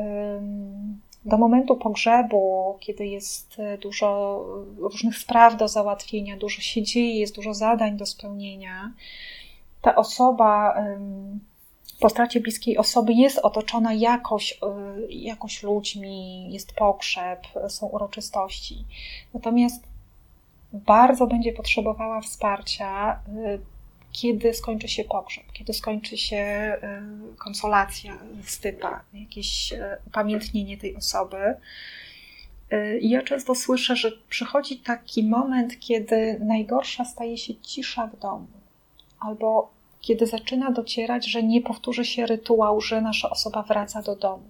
[1.25, 4.41] do momentu pogrzebu, kiedy jest e, dużo
[4.77, 8.93] różnych spraw do załatwienia, dużo się dzieje, jest dużo zadań do spełnienia,
[9.83, 10.75] ta osoba
[12.03, 14.59] po stracie bliskiej osoby jest otoczona jakoś,
[15.09, 18.85] jakoś ludźmi, jest pogrzeb, są uroczystości.
[19.35, 19.83] Natomiast
[20.73, 23.61] bardzo będzie potrzebowała wsparcia, y,
[24.13, 26.37] kiedy skończy się pogrzeb, kiedy skończy się
[27.33, 31.55] y, konsolacja stypa, jakieś y, upamiętnienie tej osoby.
[33.01, 38.47] I ja często słyszę, że przychodzi taki moment, kiedy najgorsza staje się cisza w domu,
[39.21, 39.71] albo
[40.03, 44.45] kiedy zaczyna docierać, że nie powtórzy się rytuał, że nasza osoba wraca do domu.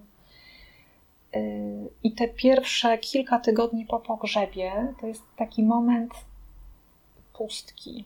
[2.03, 6.13] I te pierwsze kilka tygodni po pogrzebie to jest taki moment
[7.33, 8.05] pustki,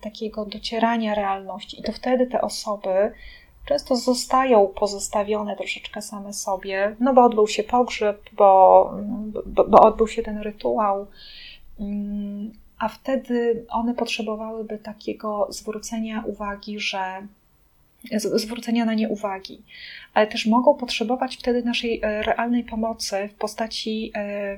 [0.00, 1.80] takiego docierania realności.
[1.80, 3.12] I to wtedy te osoby
[3.66, 8.90] często zostają pozostawione troszeczkę same sobie, no bo odbył się pogrzeb, bo,
[9.46, 11.06] bo, bo odbył się ten rytuał.
[12.78, 17.26] A wtedy one potrzebowałyby takiego zwrócenia uwagi, że
[18.34, 19.62] zwrócenia na nie uwagi,
[20.14, 24.56] ale też mogą potrzebować wtedy naszej e, realnej pomocy w postaci e,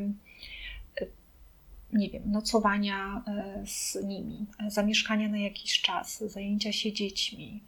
[1.93, 7.61] nie wiem, nocowania e, z nimi, zamieszkania na jakiś czas, zajęcia się dziećmi,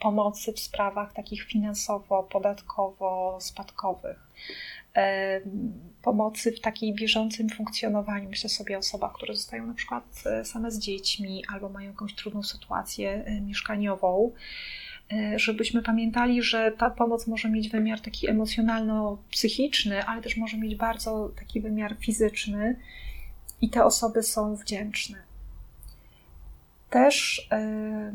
[0.00, 4.18] pomocy w sprawach takich finansowo, podatkowo, spadkowych,
[6.02, 8.28] pomocy w takiej bieżącym funkcjonowaniu.
[8.28, 12.42] Myślę sobie o osobach, które zostają na przykład same z dziećmi albo mają jakąś trudną
[12.42, 14.32] sytuację mieszkaniową
[15.12, 20.74] E, żebyśmy pamiętali, że ta pomoc może mieć wymiar taki emocjonalno-psychiczny, ale też może mieć
[20.74, 22.76] bardzo taki wymiar fizyczny
[23.60, 25.18] i te osoby są wdzięczne.
[26.90, 28.12] Też yy,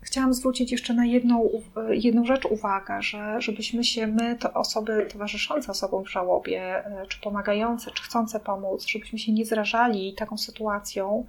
[0.00, 1.48] chciałam zwrócić jeszcze na jedną,
[1.90, 7.20] jedną rzecz uwagę, że żebyśmy się my, to osoby towarzyszące osobom w żałobie, e, czy
[7.20, 11.26] pomagające, czy chcące pomóc, żebyśmy się nie zrażali taką sytuacją,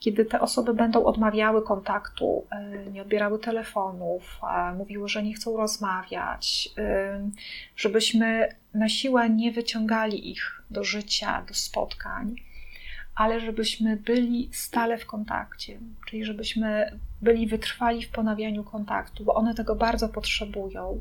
[0.00, 4.40] kiedy te osoby będą odmawiały kontaktu, e, nie odbierały telefonów,
[4.78, 7.30] mówiły, że nie chcą rozmawiać, e,
[7.76, 12.36] żebyśmy na siłę nie wyciągali ich do życia, do spotkań,
[13.14, 19.54] ale żebyśmy byli stale w kontakcie, czyli żebyśmy byli wytrwali w ponawianiu kontaktu, bo one
[19.54, 21.00] tego bardzo potrzebują.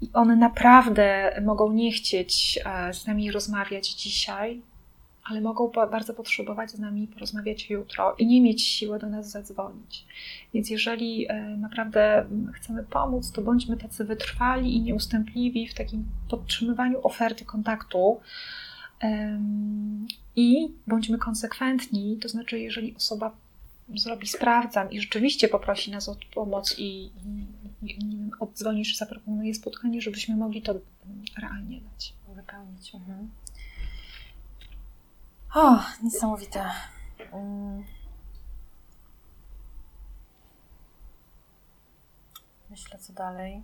[0.00, 4.60] I one naprawdę mogą nie chcieć e, z nami rozmawiać dzisiaj,
[5.24, 10.06] ale mogą bardzo potrzebować z nami porozmawiać jutro i nie mieć siły do nas zadzwonić.
[10.54, 17.00] Więc jeżeli e, naprawdę chcemy pomóc, to bądźmy tacy wytrwali i nieustępliwi w takim podtrzymywaniu
[17.02, 18.20] oferty kontaktu.
[20.40, 23.36] I bądźmy konsekwentni, to znaczy, jeżeli osoba
[23.96, 27.10] zrobi sprawdzam i rzeczywiście poprosi nas o pomoc i,
[27.82, 28.04] i, i
[28.74, 30.74] nie czy zaproponuje spotkanie, żebyśmy mogli to
[31.38, 32.14] realnie dać.
[32.34, 32.94] Wypełnić.
[32.94, 33.30] Mhm.
[35.54, 36.70] O, niesamowite.
[37.32, 37.84] Mm.
[42.70, 43.62] Myślę, co dalej.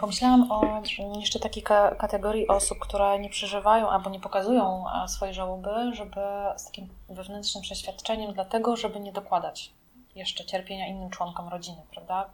[0.00, 0.82] Pomyślałam o
[1.18, 1.62] jeszcze takiej
[1.98, 6.20] kategorii osób, które nie przeżywają albo nie pokazują e, swojej żałoby, żeby
[6.56, 9.72] z takim wewnętrznym przeświadczeniem, dlatego, żeby nie dokładać
[10.14, 12.30] jeszcze cierpienia innym członkom rodziny, prawda?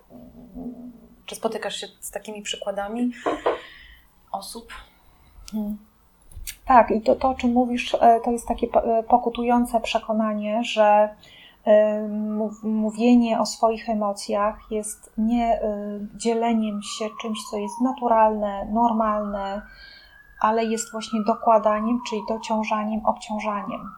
[1.26, 3.10] Czy spotykasz się z takimi przykładami
[4.32, 4.72] osób?
[5.52, 5.78] Hmm.
[6.64, 11.08] Tak, i to, to, o czym mówisz, e, to jest takie e, pokutujące przekonanie, że
[12.62, 15.60] mówienie o swoich emocjach jest nie
[16.14, 19.62] dzieleniem się czymś, co jest naturalne, normalne,
[20.40, 23.92] ale jest właśnie dokładaniem, czyli dociążaniem, obciążaniem.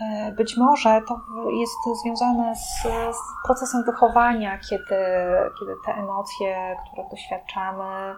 [0.00, 2.82] E, być może to jest związane z,
[3.16, 4.96] z, procesem wychowania, kiedy,
[5.58, 8.14] kiedy te emocje, które doświadczamy,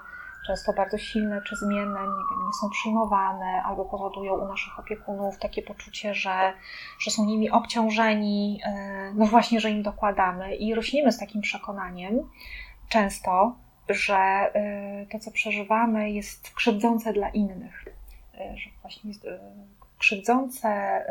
[0.46, 5.38] często bardzo silne czy zmienne, nie, wiem, nie są przyjmowane albo powodują u naszych opiekunów
[5.38, 6.52] takie poczucie, że,
[7.00, 12.30] że są nimi obciążeni, e, no właśnie, że im dokładamy i rośniemy z takim przekonaniem
[12.88, 13.56] często,
[13.88, 17.84] że e, to, co przeżywamy, jest krzywdzące dla innych,
[18.34, 19.26] że właśnie jest
[19.98, 21.02] krzywdzące,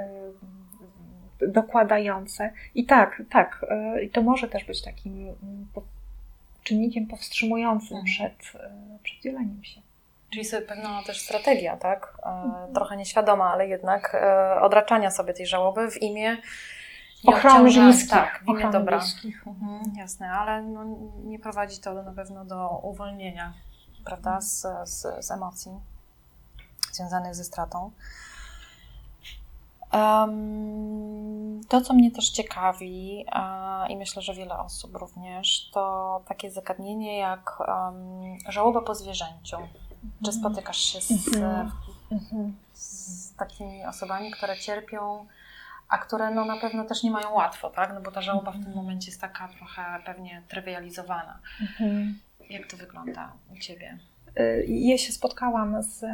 [1.47, 2.53] dokładające.
[2.75, 3.65] I tak, tak,
[4.03, 5.67] i to może też być takim mm,
[6.67, 8.05] czynnikiem powstrzymującym mhm.
[8.05, 9.81] przed, y, przed dzieleniem się.
[10.29, 12.17] Czyli sobie pewna też strategia, tak?
[12.25, 12.73] Mhm.
[12.73, 14.17] Trochę nieświadoma, ale jednak
[14.61, 16.37] odraczania sobie tej żałoby w imię
[17.25, 18.09] ochrony bliskich.
[18.09, 19.01] Tak, w imię dobra.
[19.45, 20.85] Mhm, jasne, ale no,
[21.23, 23.53] nie prowadzi to na pewno do uwolnienia,
[24.05, 25.71] prawda, z, z, z emocji
[26.91, 27.91] związanych ze stratą.
[29.93, 36.51] Um, to, co mnie też ciekawi uh, i myślę, że wiele osób również, to takie
[36.51, 39.57] zagadnienie jak um, żałoba po zwierzęciu.
[40.23, 40.39] Czy mhm.
[40.39, 42.51] spotykasz się z, mm-hmm.
[42.73, 45.25] z, takimi osobami, które cierpią,
[45.89, 47.93] a które no, na pewno też nie mają łatwo, tak?
[47.93, 48.77] No bo ta żałoba w tym mhm.
[48.77, 51.39] momencie jest taka trochę pewnie trywializowana.
[51.61, 52.13] Mm-hmm.
[52.49, 53.97] Jak to wygląda u Ciebie?
[54.67, 56.05] Ja się spotkałam z,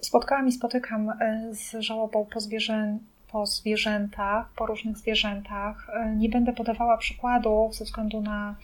[0.00, 2.98] spotkałam i spotykam e, z żałobą po, zwierzę,
[3.32, 5.90] po zwierzętach, po różnych zwierzętach.
[5.94, 8.54] E, nie będę podawała przykładów ze względu na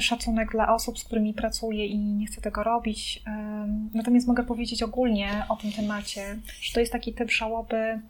[0.00, 3.22] szacunek dla osób, z którymi pracuję i nie chcę tego robić.
[3.26, 8.00] E, natomiast mogę powiedzieć ogólnie o tym temacie, że to jest taki typ żałoby,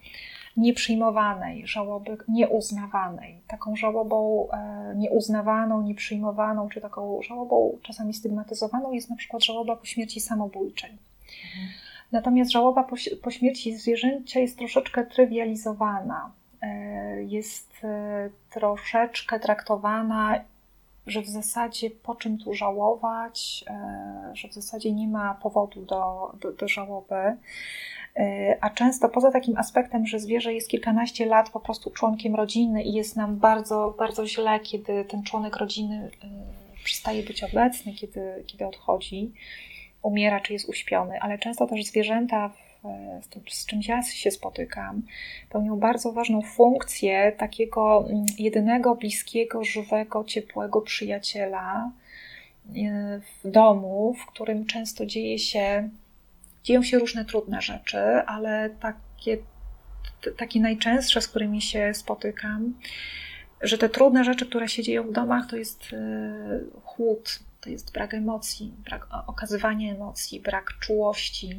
[0.56, 3.40] nieprzyjmowanej, żałoby nieuznawanej.
[3.48, 9.86] Taką żałobą e, nieuznawaną, nieprzyjmowaną, czy taką żałobą czasami stygmatyzowaną jest na przykład żałoba po
[9.86, 10.90] śmierci samobójczej.
[10.90, 11.68] Mhm.
[12.12, 16.30] Natomiast żałoba po, po śmierci zwierzęcia jest troszeczkę trywializowana.
[16.62, 20.40] E, jest e, troszeczkę traktowana
[21.06, 23.64] że w zasadzie po czym tu żałować,
[24.32, 27.36] że w zasadzie nie ma powodu do, do, do żałoby.
[28.16, 32.82] E, a często poza takim aspektem, że zwierzę jest kilkanaście lat po prostu członkiem rodziny
[32.82, 36.28] i jest nam bardzo, bardzo źle, kiedy ten członek rodziny e,
[36.84, 39.32] przestaje być obecny, kiedy, kiedy odchodzi,
[40.02, 42.50] umiera czy jest uśpiony, ale często też zwierzęta,
[43.22, 45.02] z, tym, z czym ja się spotykam,
[45.50, 51.90] pełnią bardzo ważną funkcję takiego mm, jedynego, bliskiego, żywego, ciepłego przyjaciela
[52.76, 55.88] e, w domu, w którym często dzieje się
[56.66, 59.38] dzieją się różne trudne rzeczy, ale takie,
[60.36, 62.74] takie najczęstsze, z którymi się spotykam,
[63.60, 67.92] że te trudne rzeczy, które się dzieją w domach, to jest e, chłód, to jest
[67.92, 71.56] brak emocji, brak okazywania emocji, brak czułości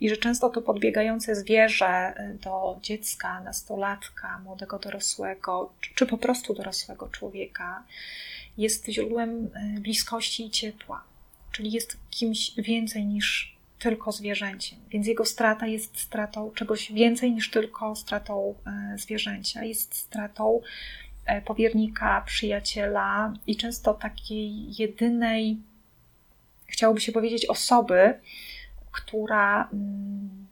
[0.00, 6.54] i że często to podbiegające zwierzę e, do dziecka, nastolatka, młodego dorosłego, czy po prostu
[6.54, 7.82] dorosłego człowieka
[8.58, 11.04] jest źródłem e, bliskości i ciepła,
[11.52, 17.50] czyli jest kimś więcej niż tylko zwierzęciem, więc jego strata jest stratą czegoś więcej niż
[17.50, 19.64] tylko stratą e, zwierzęcia.
[19.64, 20.60] Jest stratą
[21.26, 25.56] e, powiernika, przyjaciela i często takiej jedynej,
[26.66, 28.20] chciałoby się powiedzieć, osoby,
[28.92, 30.46] która mm,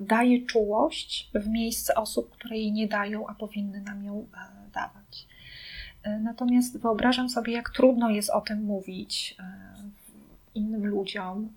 [0.00, 5.28] daje czułość w miejsce osób, które jej nie dają, a powinny nam ją e, dawać.
[6.20, 9.36] Natomiast wyobrażam sobie, jak trudno jest o tym mówić
[10.58, 11.54] innym ludziom,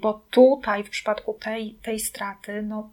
[0.00, 2.90] bo tutaj w przypadku tej, tej straty, no,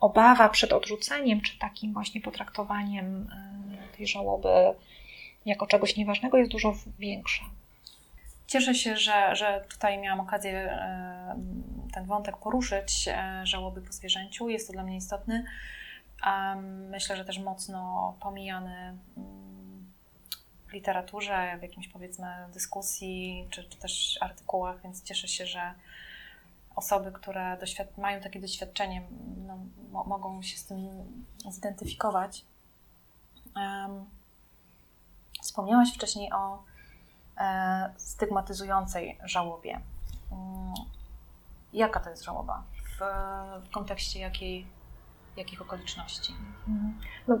[0.00, 3.28] obawa przed odrzuceniem, czy takim właśnie potraktowaniem
[3.96, 4.48] tej żałoby
[5.46, 7.44] jako czegoś nieważnego jest dużo większa.
[8.46, 10.78] Cieszę się, że, że tutaj miałam okazję
[11.92, 14.48] ten wątek poruszyć, e, żałoby po zwierzęciu.
[14.48, 15.44] Jest to dla mnie istotny.
[16.90, 18.96] Myślę, że też mocno pomijany
[20.72, 25.74] literaturze, w jakimś powiedzmy dyskusji, czy, czy też artykułach, więc cieszę się, że
[26.76, 27.58] osoby, które
[27.98, 29.02] mają takie doświadczenie,
[29.46, 29.58] no,
[29.90, 30.78] mo mogą się z tym
[31.50, 32.44] zidentyfikować.
[33.56, 34.06] Um,
[35.42, 36.62] wspomniałaś wcześniej o
[37.38, 39.80] e, stygmatyzującej żałobie.
[40.30, 40.74] Um,
[41.72, 42.62] jaka to jest żałoba?
[42.72, 43.00] W,
[43.66, 44.66] w kontekście jakiej
[45.38, 46.32] jakich okoliczności?
[47.28, 47.38] No,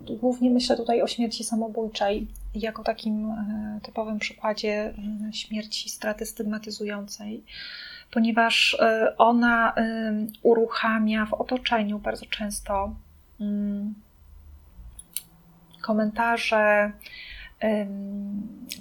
[0.00, 4.94] głównie myślę tutaj o śmierci samobójczej jako takim e, typowym przykładzie
[5.28, 7.44] e, śmierci, straty stygmatyzującej,
[8.10, 9.74] ponieważ e, ona
[10.42, 12.94] uruchamia w otoczeniu bardzo często
[13.40, 13.94] mm,
[15.82, 16.92] komentarze,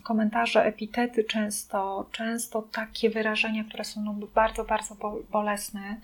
[0.04, 4.96] komentarze, epitety często, często takie wyrażenia, które są no bardzo, bardzo
[5.32, 5.98] bolesne.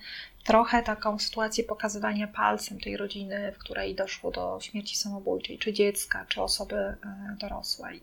[0.44, 6.26] Trochę taką sytuację pokazywania palcem tej rodziny, w której doszło do śmierci samobójczej, czy dziecka,
[6.28, 6.96] czy osoby e,
[7.40, 8.00] dorosłej.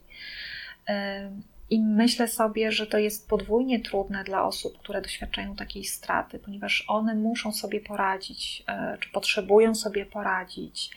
[1.69, 6.85] I myślę sobie, że to jest podwójnie trudne dla osób, które doświadczają takiej straty, ponieważ
[6.87, 10.91] one muszą sobie poradzić, e, czy potrzebują sobie poradzić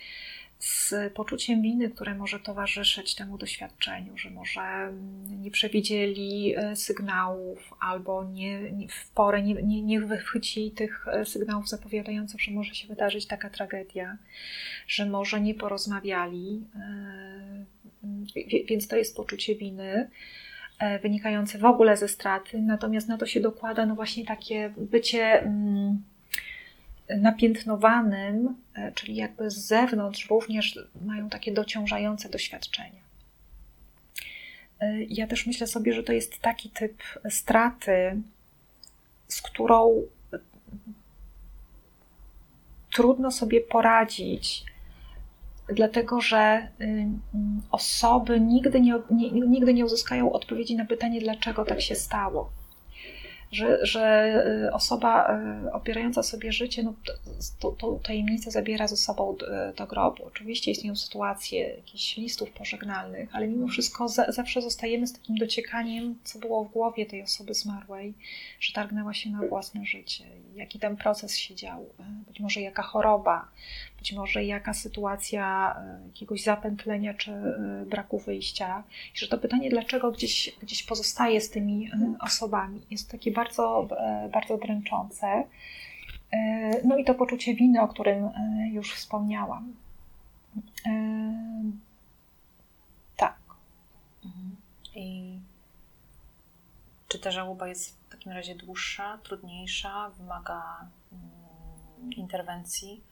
[0.62, 4.92] z poczuciem winy, które może towarzyszyć temu doświadczeniu, że może
[5.28, 11.24] nie przewidzieli e, sygnałów albo nie, nie w porę nie, nie, nie wychwycili tych e,
[11.24, 14.18] sygnałów zapowiadających, że może się wydarzyć taka tragedia,
[14.86, 16.64] że może nie porozmawiali,
[18.68, 20.10] więc to jest poczucie winy.
[20.78, 25.42] E, wynikające w ogóle ze straty, natomiast na to się dokłada no właśnie takie bycie
[25.42, 26.02] mm,
[27.08, 33.02] napiętnowanym, e, czyli jakby z zewnątrz również mają takie dociążające doświadczenia.
[34.80, 38.22] E, ja też myślę sobie, że to jest taki typ straty,
[39.28, 40.02] z którą
[42.92, 44.64] trudno sobie poradzić,
[45.68, 46.68] dlatego że
[47.70, 48.94] osoby nigdy nie,
[49.32, 52.61] nigdy nie uzyskają odpowiedzi na pytanie, dlaczego tak się stało
[53.52, 54.34] że, że
[54.66, 56.94] y, osoba y, opierająca sobie życie, no,
[57.78, 59.36] tą tajemnicę zabiera ze sobą
[59.76, 60.24] do grobu.
[60.24, 66.18] Oczywiście istnieją sytuacje jakichś listów pożegnalnych, ale mimo wszystko za, zawsze zostajemy z takim dociekaniem,
[66.24, 68.14] co było w głowie tej osoby zmarłej,
[68.60, 70.24] że targnęła się na własne życie,
[70.54, 71.86] jaki ten proces się dział,
[72.26, 73.48] być może jaka choroba,
[73.98, 77.32] być może jaka sytuacja y, jakiegoś zapętlenia czy
[77.86, 78.82] braku wyjścia.
[79.14, 81.90] I że to pytanie, dlaczego gdzieś, gdzieś pozostaje z tymi
[82.20, 83.88] osobami, jest takie bardzo
[84.32, 85.44] bardzo, e, dręczące.
[86.32, 89.74] E, no i to poczucie winy, o którym e, już wspomniałam.
[93.16, 93.38] Tak.
[94.24, 94.56] Mhm.
[94.94, 95.38] I
[97.08, 103.04] czy ta żałoba jest takim razie dłuższa, trudniejsza, wymaga mm, interwencji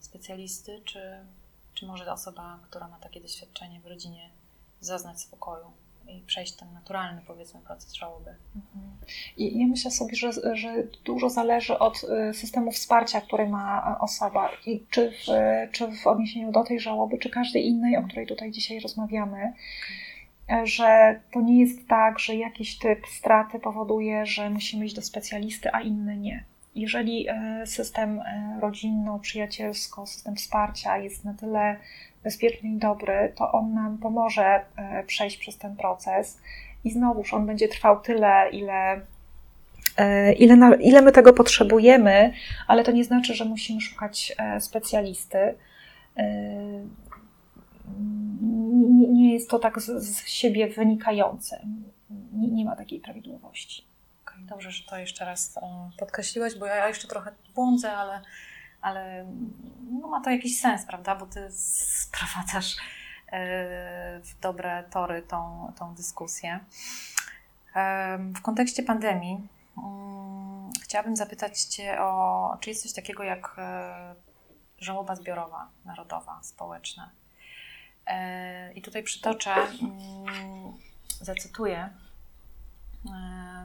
[0.00, 1.00] specjalisty, czy,
[1.74, 4.30] czy może osoba, która ma takie doświadczenie w rodzinie,
[4.80, 5.72] zaznać spokoju?
[6.08, 8.30] i przejść ten naturalny, powiedzmy, proces żałoby.
[8.56, 8.96] Mhm.
[9.36, 14.50] I ja myślę sobie, że, że dużo zależy od y, systemu wsparcia, który ma osoba,
[14.66, 15.24] i czy w,
[15.72, 19.52] czy w odniesieniu do tej żałoby, czy każdej innej, o której tutaj dzisiaj rozmawiamy.
[20.64, 25.68] Że to nie jest tak, że jakiś typ straty powoduje, że musimy iść do specjalisty,
[25.72, 26.44] a inny nie.
[26.74, 27.28] Jeżeli
[27.62, 31.76] y, system y, rodzinno-przyjacielsko, system wsparcia jest na tyle
[32.24, 36.40] bezpieczny i dobry, to on nam pomoże e, przejść przez ten proces
[36.84, 39.00] i znowuż on będzie trwał tyle, ile,
[39.96, 42.32] e, ile, ile my tego potrzebujemy,
[42.68, 45.54] ale to nie znaczy, że musimy szukać e, specjalisty.
[49.12, 51.66] Nie jest to tak z, z siebie wynikające.
[52.32, 53.84] Nie, nie ma takiej prawidłowości.
[54.38, 55.58] Dobrze, że to jeszcze raz
[55.98, 58.20] podkreśliłaś, bo ja jeszcze trochę błądzę, ale
[58.84, 59.26] ale
[60.00, 61.14] no, ma to jakiś sens, prawda?
[61.14, 62.76] Bo ty sprowadzasz
[63.32, 66.60] e, w dobre tory tą, tą dyskusję.
[68.34, 69.48] W kontekście pandemii
[69.78, 74.14] mm, chciałabym zapytać Cię o, czy jest coś takiego jak e,
[74.78, 77.10] żałoba zbiorowa, narodowa, społeczna.
[78.06, 80.72] E, I tutaj przytoczę, mm,
[81.20, 81.90] zacytuję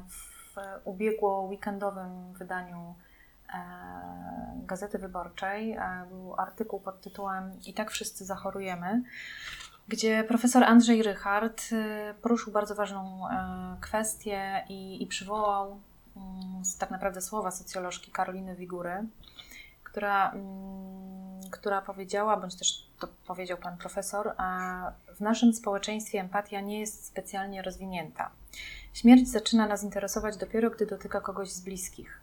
[0.07, 2.95] w ubiegło weekendowym wydaniu
[3.53, 9.03] E, Gazety Wyborczej e, był artykuł pod tytułem I tak wszyscy zachorujemy,
[9.87, 13.27] gdzie profesor Andrzej Rychard e, poruszył bardzo ważną
[13.81, 15.79] kwestię i, i przywołał
[16.17, 19.03] mm, tak naprawdę słowa socjolożki Karoliny Wigury,
[19.91, 24.35] która, mm, która powiedziała, bądź też to powiedział pan profesor,
[25.15, 28.29] w naszym społeczeństwie empatia nie jest specjalnie rozwinięta.
[28.93, 32.21] Śmierć zaczyna nas interesować dopiero, gdy dotyka kogoś z bliskich.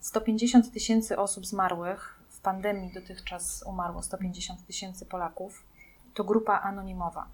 [0.00, 5.64] 150 tysięcy osób zmarłych, w pandemii dotychczas umarło 150 tysięcy Polaków,
[6.14, 7.26] to grupa anonimowa.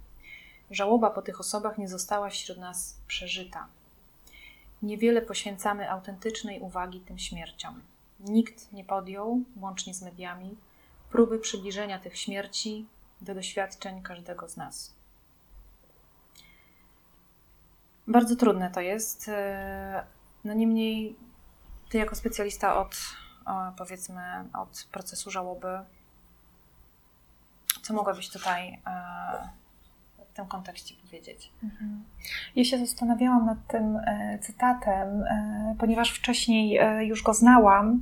[0.70, 3.66] Żałoba po tych osobach nie została wśród nas przeżyta.
[4.82, 7.80] Niewiele poświęcamy autentycznej uwagi tym śmierciom.
[8.22, 10.56] Nikt nie podjął, łącznie z mediami,
[11.10, 12.86] próby przybliżenia tych śmierci
[13.20, 14.94] do doświadczeń każdego z nas.
[18.06, 19.30] Bardzo trudne to jest.
[20.44, 21.16] No niemniej
[21.90, 22.96] ty jako specjalista od,
[23.78, 24.22] powiedzmy,
[24.54, 25.78] od procesu żałoby,
[27.82, 29.61] co mogłabyś tutaj e,
[30.32, 31.50] w tym kontekście powiedzieć?
[31.62, 32.04] Mhm.
[32.56, 38.00] Ja się zastanawiałam nad tym e, cytatem, e, ponieważ wcześniej już go znałam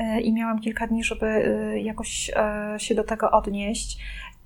[0.00, 0.20] mhm.
[0.20, 1.26] i miałam kilka dni, żeby
[1.82, 2.30] jakoś
[2.78, 3.98] się do tego odnieść.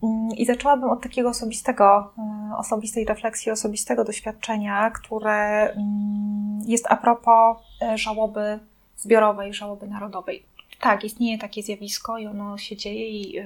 [0.02, 2.12] Mm, I zaczęłabym od takiego osobistego
[2.57, 7.57] osobistej refleksji, osobistego doświadczenia, które mm, jest a propos
[7.94, 8.59] żałoby
[8.97, 10.43] zbiorowej, żałoby narodowej.
[10.81, 13.43] Tak, istnieje takie zjawisko i ono się dzieje i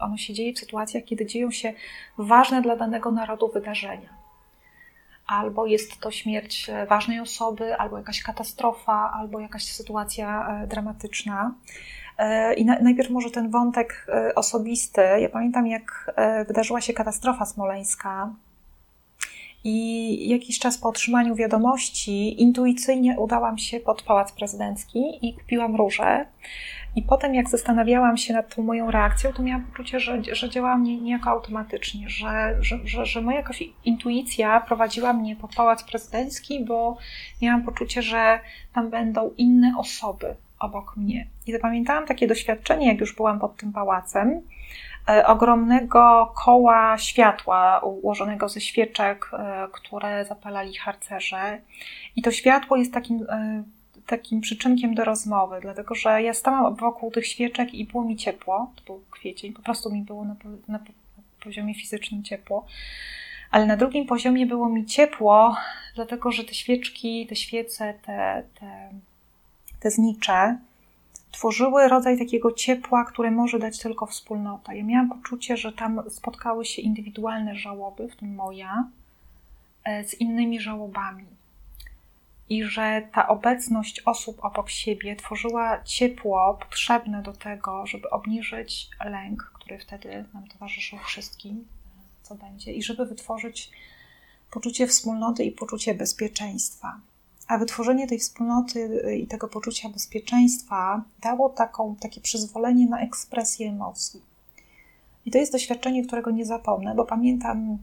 [0.00, 1.72] ono się dzieje w sytuacjach, kiedy dzieją się
[2.18, 4.20] ważne dla danego narodu wydarzenia
[5.26, 11.54] albo jest to śmierć ważnej osoby, albo jakaś katastrofa, albo jakaś sytuacja dramatyczna.
[12.20, 15.00] E, I najpierw może ten wątek e, osobisty.
[15.00, 18.34] Ja pamiętam, jak e, wydarzyła się katastrofa smoleńska.
[19.64, 26.26] I jakiś czas po otrzymaniu wiadomości, intuicyjnie udałam się pod pałac prezydencki i kupiłam róże.
[26.96, 30.82] I potem, jak zastanawiałam się nad tą moją reakcją, to miałam poczucie, że, że działałam
[30.82, 36.96] niejako automatycznie, że, że, że, że moja jakaś intuicja prowadziła mnie pod pałac prezydencki, bo
[37.42, 38.40] miałam poczucie, że
[38.74, 41.26] tam będą inne osoby, obok mnie.
[41.46, 44.40] I zapamiętałam takie doświadczenie, jak już byłam pod tym pałacem,
[45.08, 51.60] e, ogromnego koła światła ułożonego ze świeczek, e, które zapalali harcerze.
[52.16, 53.62] I to światło jest takim, e,
[54.10, 58.72] takim przyczynkiem do rozmowy, dlatego że ja stałam wokół tych świeczek i było mi ciepło.
[58.76, 60.36] To był kwiecień, po prostu mi było na,
[60.68, 60.78] na
[61.44, 62.66] poziomie fizycznym ciepło.
[63.50, 65.56] Ale na drugim poziomie było mi ciepło,
[65.94, 68.90] dlatego że te świeczki, te świece, te, te
[69.80, 70.58] te znicze,
[71.30, 74.74] tworzyły rodzaj takiego ciepła, które może dać tylko wspólnota.
[74.74, 78.84] Ja miałam poczucie, że tam spotkały się indywidualne żałoby, w tym moja,
[79.84, 81.26] e, z innymi żałobami.
[82.50, 89.52] I że ta obecność osób obok siebie tworzyła ciepło potrzebne do tego, żeby obniżyć lęk,
[89.54, 91.68] który wtedy nam towarzyszył wszystkim,
[92.22, 93.70] co będzie, i żeby wytworzyć
[94.50, 97.00] poczucie wspólnoty i poczucie bezpieczeństwa.
[97.46, 103.68] A wytworzenie tej wspólnoty y, i tego poczucia bezpieczeństwa dało taką, takie przyzwolenie na ekspresję
[103.68, 104.22] emocji.
[105.26, 107.78] I to jest doświadczenie, którego nie zapomnę, bo pamiętam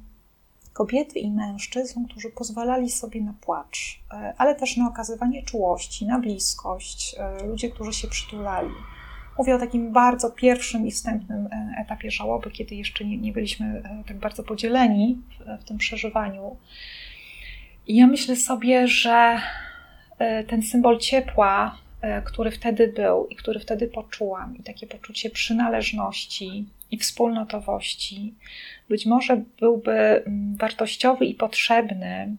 [0.77, 6.19] kobiety i mężczyzn, którzy pozwalali sobie na płacz, y, ale też na okazywanie czułości, na
[6.19, 8.73] bliskość, y, ludzie, którzy się przytulali.
[9.37, 14.17] Mówię o takim bardzo pierwszym i wstępnym etapie żałoby, kiedy jeszcze nie, nie byliśmy tak
[14.17, 16.57] bardzo podzieleni w, w tym przeżywaniu.
[17.87, 19.41] I ja myślę sobie, że
[20.19, 21.86] e, ten symbol ciepła, e,
[22.25, 28.33] który wtedy był i który wtedy poczułam, i takie poczucie przynależności i wspólnotowości,
[28.89, 32.35] być może byłby mm, wartościowy i potrzebny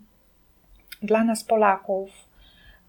[1.03, 2.11] dla nas, Polaków,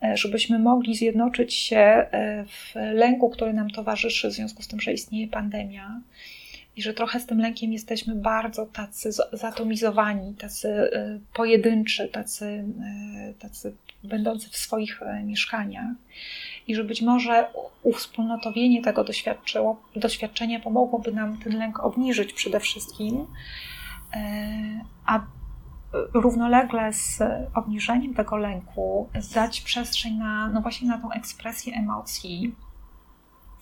[0.03, 2.05] e, żebyśmy mogli zjednoczyć się
[2.47, 6.01] w lęku, który nam towarzyszy w związku z tym, że istnieje pandemia
[6.75, 10.89] i że trochę z tym lękiem jesteśmy bardzo tacy zatomizowani, tacy
[11.33, 12.63] pojedynczy, tacy,
[13.39, 15.91] tacy będący w swoich mieszkaniach.
[16.69, 17.47] I że być może
[17.83, 19.05] uwspólnotowienie tego
[19.95, 23.27] doświadczenia pomogłoby nam ten lęk obniżyć przede wszystkim,
[25.05, 25.19] a
[26.13, 27.19] równolegle z
[27.55, 32.55] obniżeniem tego lęku dać przestrzeń na, no właśnie na tą ekspresję emocji,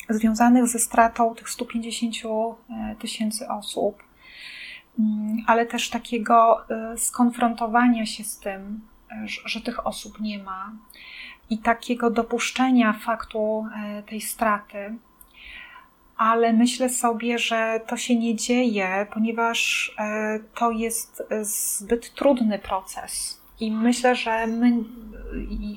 [0.10, 4.04] związanych ze stratą tych 150 e, tysięcy osób,
[5.00, 8.82] mm, ale też takiego e, skonfrontowania się z tym,
[9.12, 10.72] e, że tych osób nie ma
[11.50, 13.66] i takiego dopuszczenia faktu
[14.10, 14.98] tej straty.
[16.18, 19.96] Ale myślę sobie, że to się nie dzieje, ponieważ
[20.56, 23.42] to jest zbyt trudny proces.
[23.60, 24.84] I myślę, że my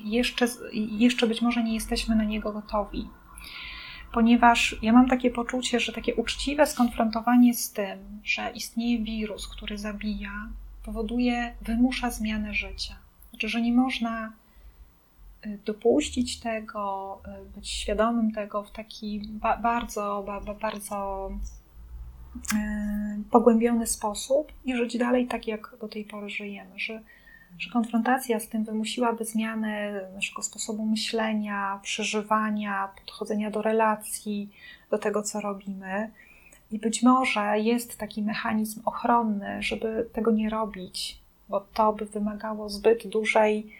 [0.05, 3.09] jeszcze, jeszcze być może nie jesteśmy na niego gotowi
[4.11, 9.77] ponieważ ja mam takie poczucie, że takie uczciwe skonfrontowanie z tym, że istnieje wirus, który
[9.77, 10.49] zabija,
[10.85, 12.95] powoduje, wymusza zmianę życia.
[13.29, 14.33] Znaczy, że nie można
[15.65, 21.29] dopuścić tego, y, być świadomym tego w taki ba bardzo, ba bardzo
[22.35, 27.01] y, pogłębiony sposób i żyć dalej tak, jak do tej pory żyjemy, że
[27.59, 34.49] że konfrontacja z tym wymusiłaby zmianę naszego sposobu myślenia, przeżywania, podchodzenia do relacji,
[34.91, 36.11] do tego, co robimy.
[36.71, 42.69] I być może jest taki mechanizm ochronny, żeby tego nie robić, bo to by wymagało
[42.69, 43.73] zbyt dużej,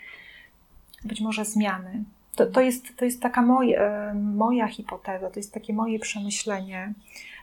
[1.06, 2.04] być może zmiany.
[2.36, 6.94] To, to, jest, to jest taka moj, e, moja hipoteza, to jest takie moje przemyślenie.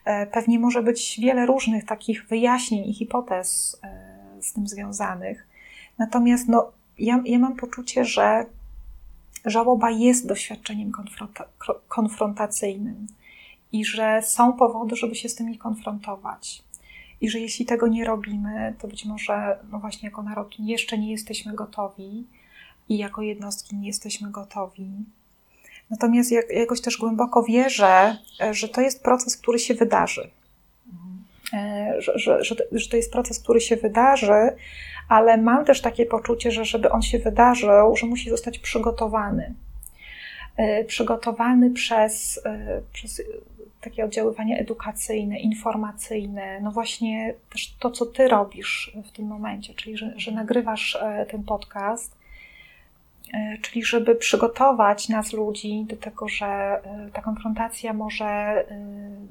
[0.04, 5.46] E, pewnie może być wiele różnych takich wyjaśnień i hipotez e, z tym związanych.
[5.98, 8.46] Natomiast no, ja, ja mam poczucie, że
[9.44, 11.44] żałoba jest doświadczeniem konfronta
[11.88, 13.06] konfrontacyjnym
[13.72, 16.62] i że są powody, żeby się z tym nie konfrontować.
[17.20, 21.10] I że jeśli tego nie robimy, to być może, no właśnie, jako naród jeszcze nie
[21.10, 22.26] jesteśmy gotowi
[22.88, 24.90] i jako jednostki nie jesteśmy gotowi.
[25.90, 28.18] Natomiast jak, jakoś też głęboko wierzę,
[28.50, 30.30] że to jest proces, który się wydarzy.
[31.98, 34.56] że, że, że, że to jest proces, który się wydarzy,
[35.08, 39.54] ale mam też takie poczucie, że żeby on się wydarzył, że musi zostać przygotowany.
[40.86, 42.40] Przygotowany przez,
[42.92, 43.22] przez
[43.80, 49.96] takie oddziaływanie edukacyjne, informacyjne, no właśnie też to, co ty robisz w tym momencie, czyli
[49.96, 50.98] że, że nagrywasz
[51.30, 52.17] ten podcast, E,
[53.62, 58.76] czyli żeby przygotować nas ludzi do tego, że e, ta konfrontacja może, e,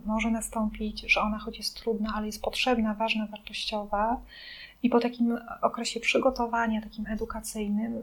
[0.06, 4.22] może nastąpić, że ona choć jest trudna, ale jest potrzebna, ważna, wartościowa.
[4.84, 8.02] I po takim okresie przygotowania, takim edukacyjnym,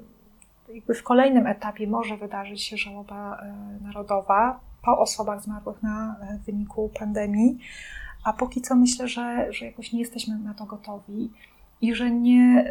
[0.74, 3.42] jakby w kolejnym etapie może wydarzyć się żałoba
[3.80, 6.16] narodowa po osobach zmarłych na
[6.46, 7.58] wyniku pandemii,
[8.24, 11.30] a póki co myślę, że, że jakoś nie jesteśmy na to gotowi
[11.80, 12.64] i że nie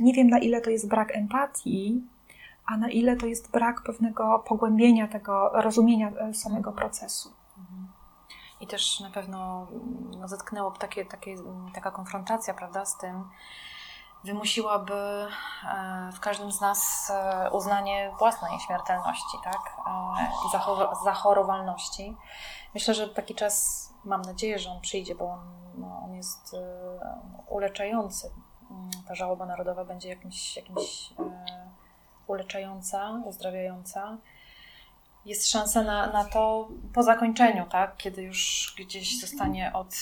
[0.00, 2.02] nie wiem, na ile to jest brak empatii,
[2.66, 7.32] a na ile to jest brak pewnego pogłębienia tego, rozumienia e, samego procesu.
[8.60, 9.66] I też na pewno
[10.18, 11.36] no, zetknęło takie, takie,
[11.74, 13.24] taka konfrontacja, prawda, z tym,
[14.24, 15.26] wymusiłaby
[15.64, 19.60] e, w każdym z nas e, uznanie własnej śmiertelności, tak?
[20.46, 20.58] I
[21.04, 22.16] zachorowalności.
[22.74, 25.40] Myślę, że taki czas, mam nadzieję, że on przyjdzie, bo on,
[25.78, 26.56] no, on jest
[27.48, 28.49] uleczający Mm,
[29.08, 31.70] ta żałoba narodowa będzie jakimś, jakimś e,
[32.26, 34.16] uleczająca, uzdrawiająca.
[35.24, 37.96] Jest szansa na, na to po zakończeniu, tak?
[37.96, 39.94] Kiedy już gdzieś zostanie od,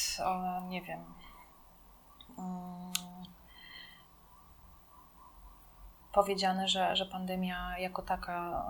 [0.68, 1.04] nie wiem,
[2.36, 2.92] um,
[6.12, 8.66] powiedziane, że, że pandemia jako taka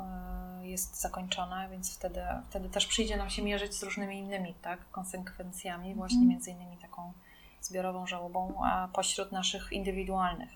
[0.61, 2.21] e, jest zakończona, więc wtedy,
[2.51, 6.29] wtedy też przyjdzie nam się mierzyć z różnymi innymi tak, konsekwencjami, właśnie mhm.
[6.29, 7.13] między innymi taką
[7.69, 8.61] zbiorową żałobą,
[8.93, 10.51] pośród naszych indywidualnych.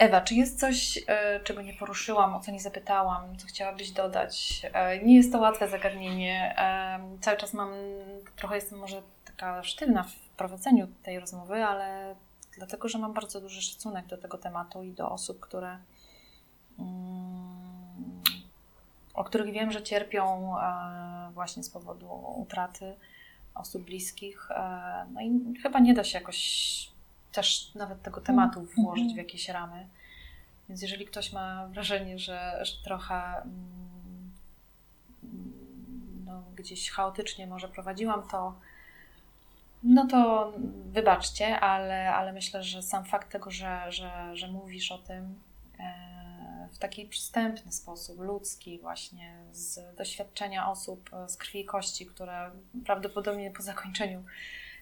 [0.00, 4.62] Ewa, czy jest coś, e, czego nie poruszyłam, o co nie zapytałam, co chciałabyś dodać?
[4.72, 6.54] E, nie jest to łatwe zagadnienie.
[6.58, 7.70] E, cały czas mam,
[8.36, 12.14] trochę jestem może taka sztywna w prowadzeniu tej rozmowy, ale
[12.56, 15.78] dlatego, że mam bardzo duży szacunek do tego tematu i do osób, które,
[16.78, 18.22] mm,
[19.14, 20.54] o których wiem, że cierpią
[21.34, 22.94] właśnie z powodu utraty
[23.54, 24.50] osób bliskich.
[24.50, 26.90] E, no i chyba nie da się jakoś
[27.32, 28.76] też nawet tego tematu mhm.
[28.76, 29.88] włożyć w jakieś ramy.
[30.68, 34.32] Więc jeżeli ktoś ma wrażenie, że, że trochę mm,
[36.24, 38.54] no, gdzieś chaotycznie może prowadziłam to,
[39.82, 40.52] no to
[40.86, 45.34] wybaczcie, ale, ale myślę, że sam fakt tego, że, że, że mówisz o tym,
[45.78, 46.09] e,
[46.72, 52.50] w taki przystępny sposób, ludzki, właśnie z doświadczenia osób z krwi i kości, które
[52.84, 54.24] prawdopodobnie po zakończeniu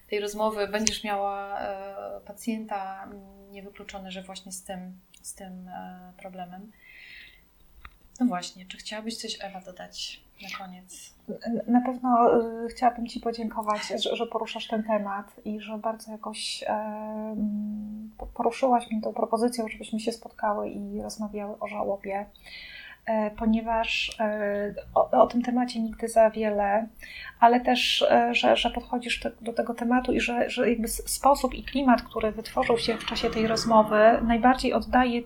[0.09, 3.09] tej rozmowy będziesz miała e, pacjenta
[3.51, 6.71] niewykluczone, że właśnie z tym, z tym e, problemem.
[8.19, 11.15] No właśnie, czy chciałabyś coś Ewa dodać na koniec?
[11.67, 16.63] Na pewno y, chciałabym Ci podziękować, że, że, poruszasz ten temat i że bardzo jakoś
[16.67, 17.35] e,
[18.33, 22.25] poruszyłaś mi tą propozycją, żebyśmy się spotkały i rozmawiały o żałobie,
[23.05, 26.87] e, ponieważ e, o, o, tym temacie nigdy za wiele,
[27.39, 31.53] ale też, e, że, że podchodzisz te, do tego tematu i że, że jakby sposób
[31.53, 35.21] i klimat, który wytworzył się w czasie tej rozmowy, najbardziej oddaje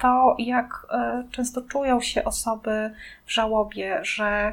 [0.00, 2.90] to, jak e, często czują się osoby
[3.26, 4.52] w żałobie, że,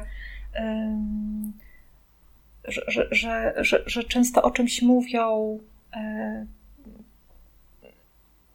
[2.68, 5.58] że, że, że, że często o czymś mówią,
[5.94, 6.46] e,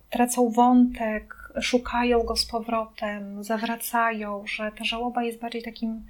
[0.09, 6.05] tracą wątek, szukają go z powrotem, zawracają, że ta żałoba jest bardziej takim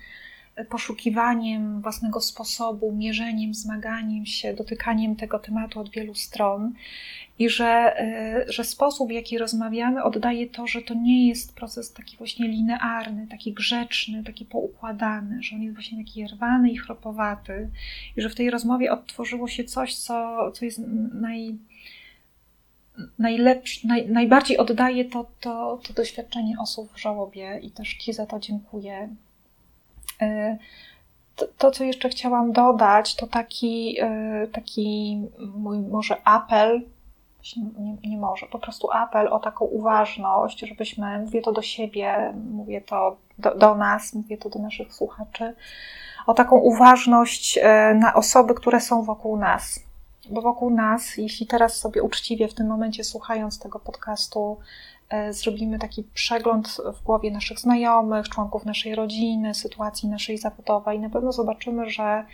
[0.70, 6.74] poszukiwaniem własnego sposobu, mierzeniem, zmaganiem się, dotykaniem tego tematu od wielu stron
[7.40, 11.94] i że, e, że sposób, w jaki rozmawiamy, oddaje to, że to nie jest proces
[11.94, 17.70] taki właśnie linearny, taki grzeczny, taki poukładany, że on jest właśnie taki rwany i chropowaty
[18.18, 20.82] i że w tej rozmowie odtworzyło się coś, co, co jest
[21.14, 21.58] naj,
[23.20, 28.26] najlepszy, naj, najbardziej oddaje to, to, to doświadczenie osób w żałobie i też Ci za
[28.26, 29.10] to dziękuję.
[30.22, 30.58] E,
[31.58, 35.22] to, co jeszcze chciałam dodać, to taki, e, taki
[35.56, 36.82] mój może apel,
[37.80, 42.82] nie, nie, może, po prostu apel o taką uważność, żebyśmy, mówię to do siebie, mówię
[42.82, 45.56] to do, do nas, mówię to do naszych słuchaczy,
[46.28, 49.80] o taką uważność e, na osoby, które są wokół nas.
[50.30, 54.58] Bo wokół nas, jeśli teraz sobie uczciwie w tym momencie słuchając tego podcastu,
[55.30, 61.00] zrobimy taki przegląd w głowie naszych znajomych, członków naszej rodziny, sytuacji naszej zawodowej.
[61.00, 62.26] Na pewno zobaczymy, że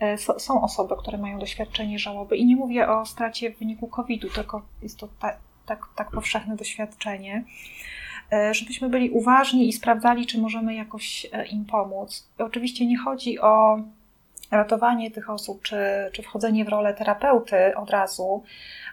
[0.00, 2.36] e, są osoby, które mają doświadczenie żałoby.
[2.36, 6.56] I nie mówię o stracie w wyniku COVID-u, tylko jest to tak, tak, tak powszechne
[6.56, 7.44] doświadczenie
[8.32, 12.28] e, żebyśmy byli uważni i sprawdzali, czy możemy jakoś im pomóc.
[12.38, 13.78] Oczywiście nie chodzi o
[14.50, 15.76] ratowanie tych osób, czy,
[16.12, 18.42] czy wchodzenie w rolę terapeuty od razu,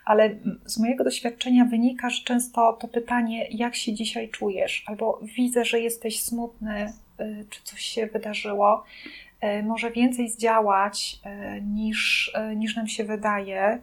[0.06, 0.30] ale
[0.66, 5.80] z mojego doświadczenia wynika, że często to pytanie, jak się dzisiaj czujesz, albo widzę, że
[5.80, 8.84] jesteś smutny, y, czy coś się wydarzyło,
[9.44, 11.20] y, może więcej zdziałać
[11.58, 13.80] y, niż, niż nam się wydaje.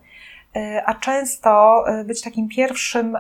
[0.87, 3.17] A często być takim pierwszym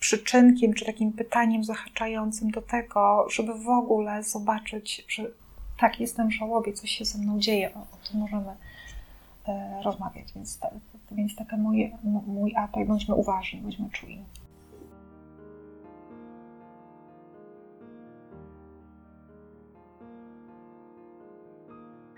[0.00, 5.22] przyczynkiem, czy takim pytaniem zahaczającym do tego, żeby w ogóle zobaczyć, że
[5.82, 8.56] tak, jestem w żałobie, coś się ze mną dzieje, o, o tym możemy
[9.48, 10.32] e, rozmawiać.
[10.32, 10.70] Więc, ta,
[11.12, 14.24] więc taka moje, mój apel, bądźmy uważni, bądźmy czujni.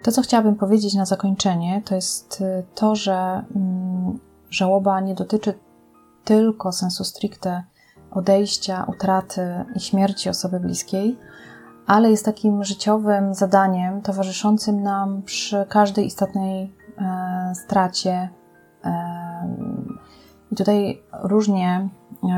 [0.03, 4.19] To, co chciałabym powiedzieć na zakończenie, to jest e, to, że mm,
[4.51, 5.59] żałoba nie dotyczy
[6.25, 7.65] tylko sensu stricte
[8.11, 11.19] odejścia, utraty i śmierci osoby bliskiej,
[11.87, 18.29] ale jest takim życiowym zadaniem towarzyszącym nam przy każdej istotnej e, stracie.
[18.85, 18.91] E,
[20.53, 21.89] I tutaj różnie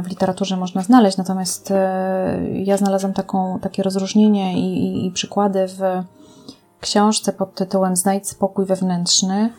[0.02, 5.66] w literaturze można znaleźć, natomiast e, ja znalazłam taką, takie rozróżnienie i, i, i przykłady
[5.68, 5.80] w
[6.80, 9.52] książce pod tytułem Znajdź spokój wewnętrzny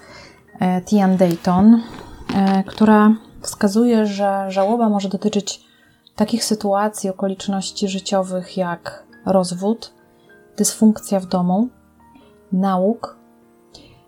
[0.59, 1.81] e, Tian Dayton,
[2.35, 5.67] e, która wskazuje, że żałoba może dotyczyć
[6.15, 9.93] takich sytuacji, okoliczności życiowych jak rozwód,
[10.57, 11.69] dysfunkcja w domu,
[12.51, 13.17] nauk,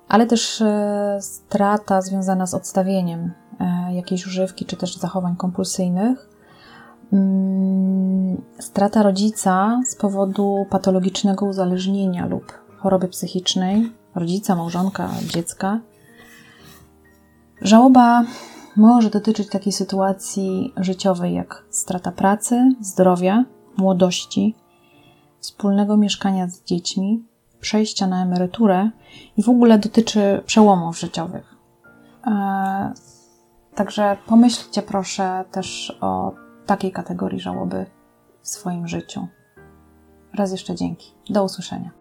[0.07, 6.29] ale też e, strata związana z odstawieniem e, jakiejś używki czy też zachowań kompulsyjnych,
[7.13, 15.79] mm, strata rodzica z powodu patologicznego uzależnienia lub choroby psychicznej, rodzica, małżonka, dziecka.
[17.61, 18.23] Żałoba
[18.75, 23.45] może dotyczyć takiej sytuacji życiowej jak strata pracy, zdrowia,
[23.77, 24.55] młodości,
[25.39, 27.23] wspólnego mieszkania z dziećmi,
[27.59, 28.89] przejścia na emeryturę
[29.37, 31.55] i w ogóle dotyczy przełomów życiowych.
[32.27, 32.93] E,
[33.75, 36.33] także pomyślcie proszę też o
[36.65, 37.85] takiej kategorii żałoby
[38.41, 39.27] w swoim życiu.
[40.33, 41.13] Raz jeszcze dzięki.
[41.29, 41.98] Do usłyszenia.